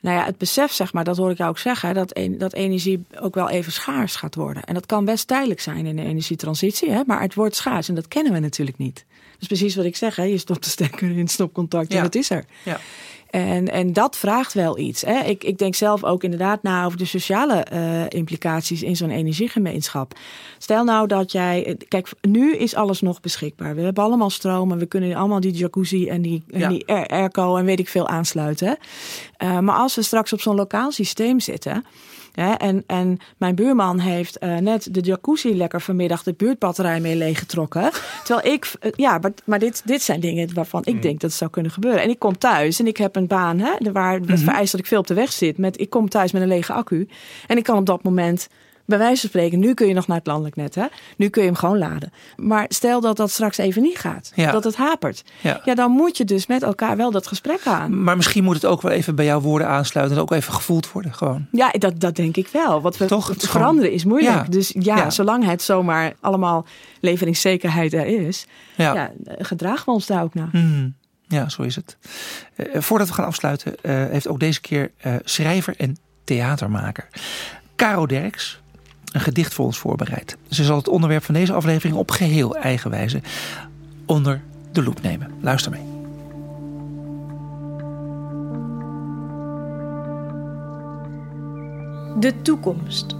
[0.00, 2.52] Nou ja, het besef, zeg maar, dat hoor ik jou ook zeggen, dat, en- dat
[2.52, 4.64] energie ook wel even schaars gaat worden.
[4.64, 7.94] En dat kan best tijdelijk zijn in de energietransitie, hè, maar het wordt schaars en
[7.94, 9.04] dat kennen we natuurlijk niet.
[9.38, 11.98] Dus precies wat ik zeg, hè, je stopt de stekker in het stopcontact Ja.
[11.98, 12.44] en het is er.
[12.64, 12.80] Ja.
[13.30, 15.02] En, en dat vraagt wel iets.
[15.02, 15.20] Hè.
[15.20, 20.12] Ik, ik denk zelf ook inderdaad na over de sociale eh, implicaties in zo'n energiegemeenschap.
[20.58, 21.76] Stel nou dat jij.
[21.88, 23.74] Kijk, nu is alles nog beschikbaar.
[23.74, 26.68] We hebben allemaal stroom en we kunnen allemaal die jacuzzi en die, en Ja.
[26.68, 28.76] die air- airco en weet ik veel aansluiten.
[29.36, 31.84] Eh, maar als we straks op zo'n lokaal systeem zitten.
[32.32, 37.16] Hè, en, en mijn buurman heeft eh, net de jacuzzi lekker vanmiddag de buurtbatterij mee
[37.16, 37.90] leeggetrokken.
[38.24, 41.38] Terwijl ik, eh, ja, maar, maar dit, dit zijn dingen waarvan ik denk dat het
[41.38, 42.02] zou kunnen gebeuren.
[42.02, 44.86] En ik kom thuis en ik heb een baan hè, waar het vereist dat ik
[44.86, 45.58] veel op de weg zit.
[45.58, 47.08] Met, ik kom thuis met een lege accu.
[47.46, 48.48] En ik kan op dat moment,
[48.90, 50.74] bij wijze van spreken, nu kun je nog naar het landelijk net.
[50.74, 50.86] Hè?
[51.16, 52.12] Nu kun je hem gewoon laden.
[52.36, 54.32] Maar stel dat dat straks even niet gaat.
[54.34, 54.52] Ja.
[54.52, 55.24] Dat het hapert.
[55.40, 55.60] Ja.
[55.64, 58.02] Ja, dan moet je dus met elkaar wel dat gesprek aan.
[58.02, 60.16] Maar misschien moet het ook wel even bij jouw woorden aansluiten.
[60.16, 61.46] En ook even gevoeld worden gewoon.
[61.52, 62.80] Ja, dat, dat denk ik wel.
[62.80, 63.28] Wat we Toch?
[63.28, 64.34] Het gewoon- veranderen is moeilijk.
[64.34, 64.42] Ja.
[64.50, 66.66] Dus ja, zolang het zomaar allemaal
[67.00, 68.94] leveringszekerheid er is, Ja.
[68.94, 69.10] ja.
[69.38, 70.48] gedragen we ons daar ook naar.
[70.52, 70.94] Hmm.
[71.28, 71.96] Ja, zo is het.
[72.56, 77.08] Eh, voordat we gaan afsluiten, eh, heeft ook deze keer eh, schrijver en theatermaker
[77.76, 78.59] Caro Derks
[79.12, 80.36] een gedicht voor ons voorbereid.
[80.48, 83.20] Ze zal het onderwerp van deze aflevering op geheel eigen wijze
[84.06, 84.40] onder
[84.72, 85.30] de loep nemen.
[85.40, 85.88] Luister mee.
[92.18, 93.16] De toekomst.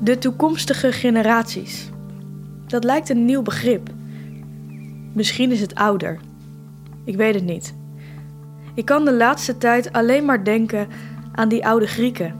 [0.00, 1.88] De toekomstige generaties.
[2.66, 3.90] Dat lijkt een nieuw begrip.
[5.12, 6.18] Misschien is het ouder.
[7.04, 7.74] Ik weet het niet.
[8.74, 10.88] Ik kan de laatste tijd alleen maar denken
[11.32, 12.34] aan die oude Grieken,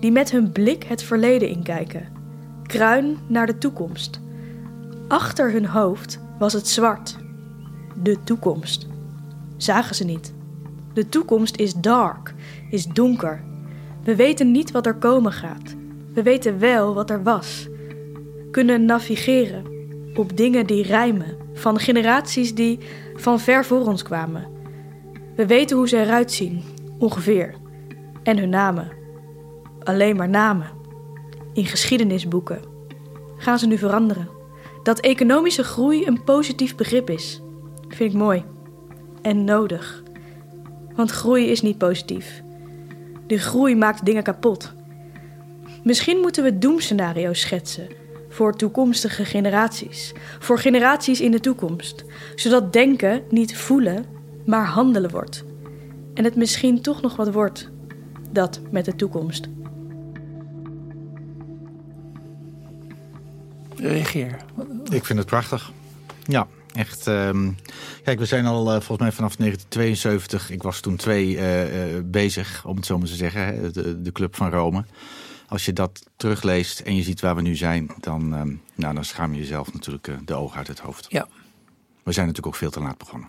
[0.00, 2.08] die met hun blik het verleden inkijken,
[2.62, 4.20] kruin naar de toekomst.
[5.08, 7.16] Achter hun hoofd was het zwart,
[8.02, 8.86] de toekomst.
[9.56, 10.34] Zagen ze niet.
[10.92, 12.34] De toekomst is dark,
[12.70, 13.44] is donker.
[14.04, 15.74] We weten niet wat er komen gaat.
[16.14, 17.68] We weten wel wat er was.
[18.50, 19.64] Kunnen navigeren
[20.14, 22.78] op dingen die rijmen, van generaties die
[23.14, 24.46] van ver voor ons kwamen.
[25.36, 26.62] We weten hoe ze eruit zien,
[26.98, 27.54] ongeveer.
[28.22, 28.90] En hun namen.
[29.86, 30.70] Alleen maar namen.
[31.52, 32.60] In geschiedenisboeken.
[33.36, 34.28] Gaan ze nu veranderen?
[34.82, 37.42] Dat economische groei een positief begrip is,
[37.88, 38.44] vind ik mooi.
[39.22, 40.02] En nodig.
[40.94, 42.42] Want groei is niet positief.
[43.26, 44.72] De groei maakt dingen kapot.
[45.82, 47.88] Misschien moeten we doemscenario's schetsen
[48.28, 54.04] voor toekomstige generaties, voor generaties in de toekomst, zodat denken niet voelen,
[54.44, 55.44] maar handelen wordt.
[56.14, 57.70] En het misschien toch nog wat wordt,
[58.30, 59.48] dat met de toekomst.
[63.76, 64.36] Reageer.
[64.90, 65.72] Ik vind het prachtig.
[66.24, 67.06] Ja, echt.
[67.06, 67.50] ehm,
[68.04, 72.02] kijk, we zijn al eh, volgens mij vanaf 1972, ik was toen twee eh, eh,
[72.04, 74.84] bezig, om het zo maar te zeggen, hè, de, de Club van Rome.
[75.48, 79.04] Als je dat terugleest en je ziet waar we nu zijn, dan, ehm, nou, dan
[79.04, 81.06] schaam je jezelf natuurlijk de ogen uit het hoofd.
[81.08, 81.26] Ja.
[82.02, 83.28] We zijn natuurlijk ook veel te laat begonnen.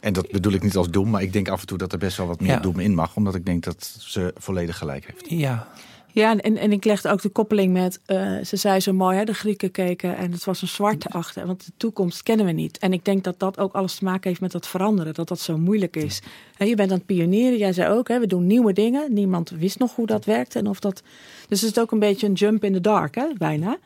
[0.00, 1.98] En dat bedoel ik niet als doem, maar ik denk af en toe dat er
[1.98, 2.58] best wel wat meer Ja.
[2.58, 3.16] doem in mag.
[3.16, 5.30] Omdat ik denk dat ze volledig gelijk heeft.
[5.30, 5.68] Ja,
[6.14, 9.24] Ja, en, en ik legde ook de koppeling met, eh, ze zei zo mooi, hè,
[9.24, 12.78] de Grieken keken en het was een zwarte achter, want de toekomst kennen we niet.
[12.78, 15.40] En ik denk dat dat ook alles te maken heeft met dat veranderen, dat dat
[15.40, 16.22] zo moeilijk is.
[16.58, 19.12] Je bent aan het pionieren, jij zei ook, hè, we doen nieuwe dingen.
[19.12, 21.02] Niemand wist nog hoe dat werkte en of dat.
[21.48, 23.78] Dus het is ook een beetje een jump in the dark, hè, bijna.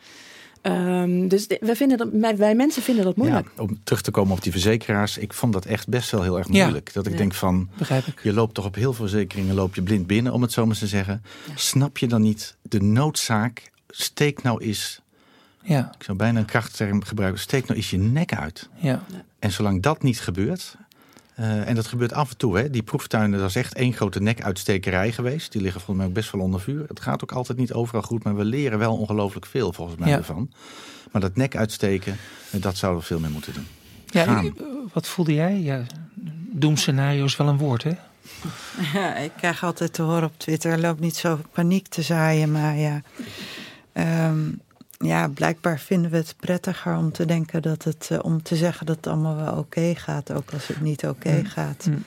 [0.62, 3.48] Ehm, dus de- wij, vinden dat, wij, mensen vinden dat moeilijk.
[3.56, 5.18] Ja, om terug te komen op die verzekeraars.
[5.18, 6.62] Ik vond dat echt best wel heel erg Ja.
[6.62, 6.92] moeilijk.
[6.92, 7.18] Dat ik Ja.
[7.18, 8.20] denk van, begrijp ik.
[8.22, 10.76] je loopt toch op heel veel verzekeringen loop je blind binnen, om het zo maar
[10.76, 11.22] te zeggen.
[11.54, 13.70] Snap je dan niet de noodzaak?
[13.88, 15.00] Steek nou eens,
[15.62, 18.68] Ja, ik zou bijna een krachtterm gebruiken, steek nou eens je nek uit.
[18.76, 19.04] ja.
[19.38, 20.76] En zolang dat niet gebeurt,
[21.39, 24.20] eh, en dat gebeurt af en toe, hè, die proeftuinen, dat is echt één grote
[24.20, 25.53] nekuitstekerij geweest.
[25.53, 26.84] Die liggen volgens mij ook best wel onder vuur.
[26.89, 30.09] Het gaat ook altijd niet overal goed, maar we leren wel ongelooflijk veel volgens mij
[30.09, 30.16] Ja.
[30.16, 30.51] ervan.
[31.12, 32.16] Maar dat nek uitsteken,
[32.51, 33.66] eh, dat zouden we veel meer moeten doen.
[34.07, 34.55] ja Gaan.
[34.93, 35.61] wat voelde jij?
[35.61, 35.82] Ja,
[36.51, 37.93] doemscenario is wel een woord, hè?
[38.95, 42.53] Ja, ik krijg altijd te horen op Twitter, loop niet zo paniek te zaaien.
[42.53, 43.03] Maar ja,
[43.93, 44.39] Ehm,
[44.99, 48.86] ja, blijkbaar vinden we het prettiger om te denken dat het, eh, om te zeggen
[48.86, 51.44] dat het allemaal wel oké gaat, ook als het niet oké Mm.
[51.46, 51.86] gaat.
[51.86, 52.05] Mm.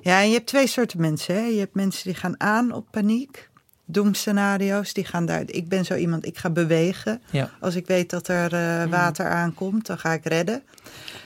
[0.00, 1.34] Ja, en je hebt twee soorten mensen.
[1.34, 1.40] Hè?
[1.40, 3.48] Je hebt mensen die gaan aan op paniek.
[3.84, 5.42] Doemscenario's, die gaan daar.
[5.46, 7.20] Ik ben zo iemand, ik ga bewegen.
[7.30, 7.50] Ja.
[7.60, 10.62] Als ik weet dat er eh, water aankomt, dan ga ik redden.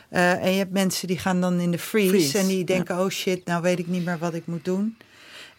[0.09, 2.98] Eh, en je hebt mensen die gaan dan in de freeze, Freeze, en die denken:
[2.98, 4.96] oh shit, nou weet ik niet meer wat ik moet doen.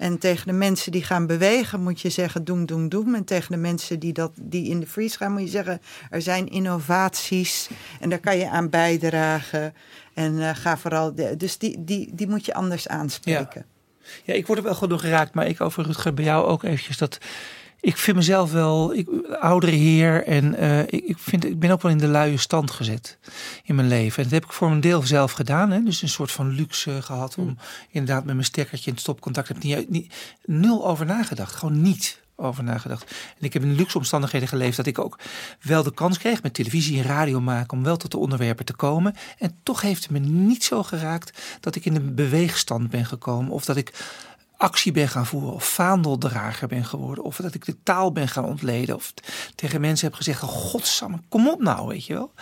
[0.03, 3.15] En tegen de mensen die gaan bewegen moet je zeggen doem, doem, doem.
[3.15, 5.81] En tegen de mensen die, dat, die in de freeze gaan moet je zeggen...
[6.09, 9.73] er zijn innovaties en daar kan je aan bijdragen.
[10.13, 11.13] En eh, ga vooral...
[11.37, 13.65] Dus die, die, die moet je anders aanspreken.
[14.23, 16.97] Ja, ik word er wel gewoon door geraakt, maar ik over bij jou ook eventjes
[16.97, 17.17] dat.
[17.83, 19.07] Ik vind mezelf wel ik,
[19.39, 22.71] oudere heer en eh, ik, ik, vind, ik ben ook wel in de luie stand
[22.71, 23.17] gezet
[23.63, 24.17] in mijn leven.
[24.17, 25.71] En dat heb ik voor een deel zelf gedaan.
[25.71, 25.83] Hè?
[25.83, 27.57] Dus een soort van luxe gehad om
[27.89, 29.49] inderdaad met mijn stekkertje in het stopcontact.
[29.49, 30.13] Ik heb niet, niet,
[30.45, 33.11] nul over nagedacht, gewoon niet over nagedacht.
[33.39, 35.19] En ik heb in luxe omstandigheden geleefd dat ik ook
[35.61, 38.73] wel de kans kreeg met televisie en radio maken om wel tot de onderwerpen te
[38.73, 39.15] komen.
[39.37, 43.51] En toch heeft het me niet zo geraakt dat ik in een beweegstand ben gekomen
[43.51, 43.93] of dat ik
[44.63, 48.45] actie ben gaan voeren of vaandeldrager ben geworden of dat ik de taal ben gaan
[48.45, 49.13] ontleden of
[49.55, 52.33] tegen mensen heb gezegd, godsamme, kom op nou, weet je wel.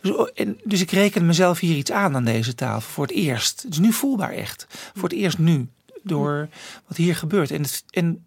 [0.00, 3.14] Dus, oh, en, dus ik reken mezelf hier iets aan aan deze tafel voor het
[3.14, 3.62] eerst.
[3.62, 4.66] Het is nu voelbaar echt.
[4.94, 5.68] Voor het eerst nu
[6.02, 6.48] door
[6.86, 7.50] wat hier gebeurt.
[7.50, 8.26] En, het, en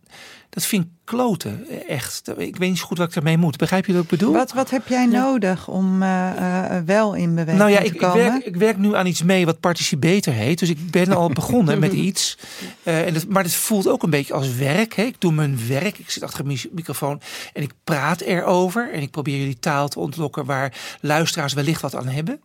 [0.57, 2.29] dat vind ik kloten, echt.
[2.37, 3.57] Ik weet niet zo goed wat ik daarmee moet.
[3.57, 4.33] Begrijp je wat ik bedoel?
[4.33, 7.97] Wat, wat heb jij nodig om uh, uh, wel in beweging nou ja, te ik,
[7.97, 8.25] komen?
[8.25, 10.59] Ik werk, ik werk nu aan iets mee wat Participator heet.
[10.59, 12.37] Dus ik ben al begonnen met iets.
[12.83, 14.93] Uh, en dat, maar het voelt ook een beetje als werk.
[14.93, 15.03] Hè.
[15.03, 15.97] Ik doe mijn werk.
[15.97, 17.21] Ik zit achter een microfoon
[17.53, 18.93] en ik praat erover.
[18.93, 22.41] En ik probeer jullie taal te ontlokken waar luisteraars wellicht wat aan hebben.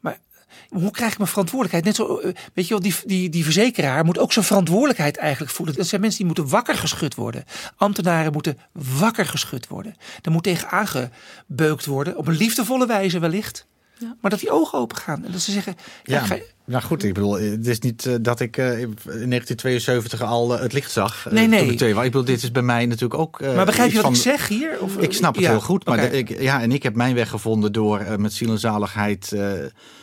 [0.00, 0.18] Maar
[0.68, 1.84] hoe krijg ik mijn verantwoordelijkheid?
[1.84, 5.52] Net zo, eh, weet je wel, die, die, die verzekeraar moet ook zijn verantwoordelijkheid eigenlijk
[5.52, 5.74] voelen.
[5.74, 7.44] Dat zijn mensen die moeten wakker geschud worden.
[7.76, 9.96] Ambtenaren moeten wakker geschud worden.
[10.22, 13.66] Er moet tegen aangebeukt worden, op een liefdevolle wijze wellicht.
[13.98, 14.16] Ja.
[14.20, 15.24] Maar dat die ogen open gaan.
[15.24, 15.76] En dat ze zeggen.
[16.02, 16.38] Ja, ja
[16.68, 20.60] nou goed, ik bedoel, het is niet uh, dat ik uh, in 1972 al uh,
[20.60, 21.26] het licht zag.
[21.30, 21.72] nee, nee.
[21.72, 23.40] Ik, ik bedoel, dit is bij mij natuurlijk ook.
[23.40, 24.76] maar begrijp je wat van, ik zeg hier?
[24.80, 25.84] Of, ik snap het ja, heel goed.
[25.84, 26.10] Maar okay.
[26.10, 29.32] ik, ja, en ik heb mijn weg gevonden door met ziel en zaligheid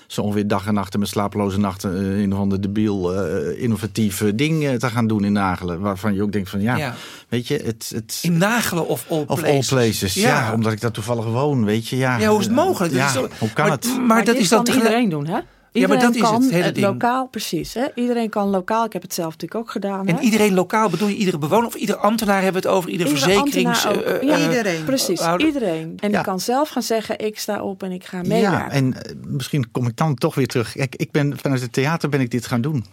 [0.08, 3.62] zo ongeveer dag en nacht en met slapeloze nachten uh, een of ander debiel uh,
[3.62, 5.80] innovatief ding te gaan doen in Nagelen.
[5.80, 6.96] Waarvan je ook denkt van ja, ja.
[7.30, 8.20] weet je, het, het...
[8.22, 9.72] In Nagelen of all of places.
[9.72, 10.30] All places ja.
[10.30, 10.54] ja.
[10.54, 11.98] omdat ik daar toevallig woon, weet je.
[11.98, 12.94] Ja, ja hoe is het mogelijk?
[12.94, 13.30] Ja, is zo...
[13.40, 13.86] hoe kan maar, het?
[13.86, 15.40] Maar, maar dat is dan iedereen doen, hè?
[15.76, 16.86] Iedereen ja, maar dat kan is het hele ding.
[16.86, 17.74] lokaal, precies.
[17.74, 17.86] Hè?
[17.96, 18.86] Iedereen kan lokaal.
[18.86, 20.08] Ik heb het zelf natuurlijk ook gedaan.
[20.08, 20.22] En hè?
[20.22, 22.90] iedereen lokaal bedoel je iedere bewoner of ieder ambtenaar hebben we het over?
[22.90, 23.86] Ieder Iedere verzekerings...
[23.86, 24.22] ambtenaar ook.
[24.24, 24.84] Uh, ja, uh, iedereen.
[24.84, 25.48] Precies, ouder.
[25.48, 25.94] iedereen.
[26.00, 26.16] En Ja.
[26.16, 28.72] die kan zelf gaan zeggen, ik sta op en ik ga Ja, meewerken.
[28.72, 30.72] en eh, misschien kom ik dan toch weer terug.
[30.72, 32.86] Kijk, ik ben vanuit het theater ben ik dit gaan doen.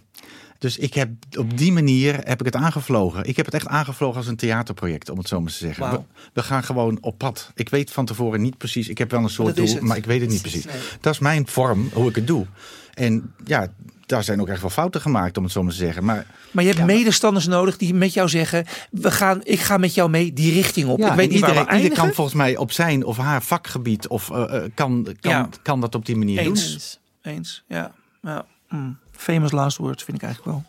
[0.62, 3.24] Dus ik heb op die manier heb ik het aangevlogen.
[3.24, 5.90] Ik heb het echt aangevlogen als een theaterproject, om het zo maar te zeggen.
[5.90, 6.00] We,
[6.32, 7.50] we gaan gewoon op pad.
[7.54, 8.88] Ik weet van tevoren niet precies.
[8.88, 10.66] Ik heb wel een soort doel, maar ik weet het niet precies.
[11.00, 12.46] Dat is mijn vorm, hoe ik het doe.
[12.94, 13.66] En ja,
[14.06, 16.04] daar zijn ook echt wel fouten gemaakt, om het zo maar te zeggen.
[16.04, 18.66] Maar Maar je hebt medestanders nodig die met jou zeggen...
[18.90, 20.98] We gaan, ik ga met jou mee die richting op.
[20.98, 22.04] ja, ik weet niet waar iedereen, we ieder eindigen.
[22.04, 25.48] kan volgens mij op zijn of haar vakgebied of eh, eh, kan, kan, Ja.
[25.62, 26.98] kan dat op die manier Eens.
[27.22, 27.32] doen.
[27.32, 27.92] Eens, ja.
[28.22, 28.44] ja.
[28.68, 28.98] Mm.
[29.22, 30.64] Famous last words vind ik eigenlijk wel.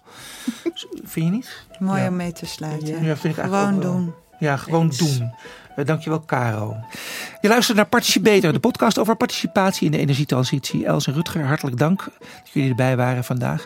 [1.14, 1.66] vind je niet?
[1.80, 2.08] Mooi Ja.
[2.08, 2.88] om mee te sluiten.
[3.04, 3.92] Ja, vind ik eigenlijk Gewoon wel.
[3.94, 4.14] doen.
[4.40, 5.34] Ja, gewoon doen.
[5.76, 6.76] Uh, dankjewel, Caro.
[7.42, 10.86] Je luistert naar Participeter, de podcast over participatie in de energietransitie.
[10.86, 13.66] Els en Rutger, hartelijk dank dat jullie erbij waren vandaag.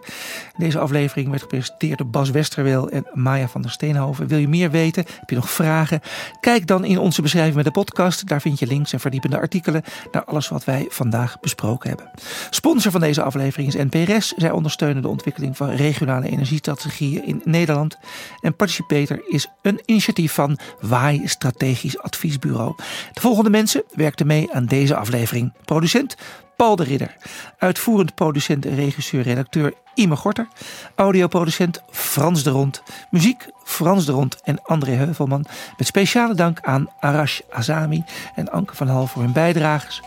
[0.57, 4.27] Deze aflevering werd gepresenteerd door Bas Westerweel en Maya van der Steenhoven.
[4.27, 5.05] Wil je meer weten?
[5.19, 6.01] Heb je nog vragen?
[6.39, 8.27] Kijk dan in onze beschrijving met de podcast.
[8.27, 12.11] Daar vind je links en verdiepende artikelen naar alles wat wij vandaag besproken hebben.
[12.49, 14.33] Sponsor van deze aflevering is NPRS.
[14.37, 17.97] Zij ondersteunen de ontwikkeling van regionale energiestrategieën in Nederland.
[18.41, 22.75] En Participator is een initiatief van WAI Strategisch Adviesbureau.
[23.13, 25.53] De volgende mensen werkten mee aan deze aflevering.
[25.65, 26.15] Producent
[26.55, 27.15] Paul de Ridder.
[27.57, 30.47] Uitvoerend producent, regisseur, redacteur Ime Gorter.
[30.95, 32.81] Audioproducent Frans de Rond.
[33.09, 35.45] Muziek Frans de Rond en André Heuvelman.
[35.77, 38.03] Met speciale dank aan Arash Azami
[38.35, 40.01] en Anke van Hal voor hun bijdrages.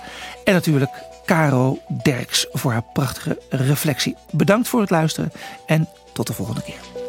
[0.44, 0.90] En natuurlijk
[1.24, 4.16] Caro Derks voor haar prachtige reflectie.
[4.30, 5.32] Bedankt voor het luisteren
[5.66, 6.99] en tot de volgende keer.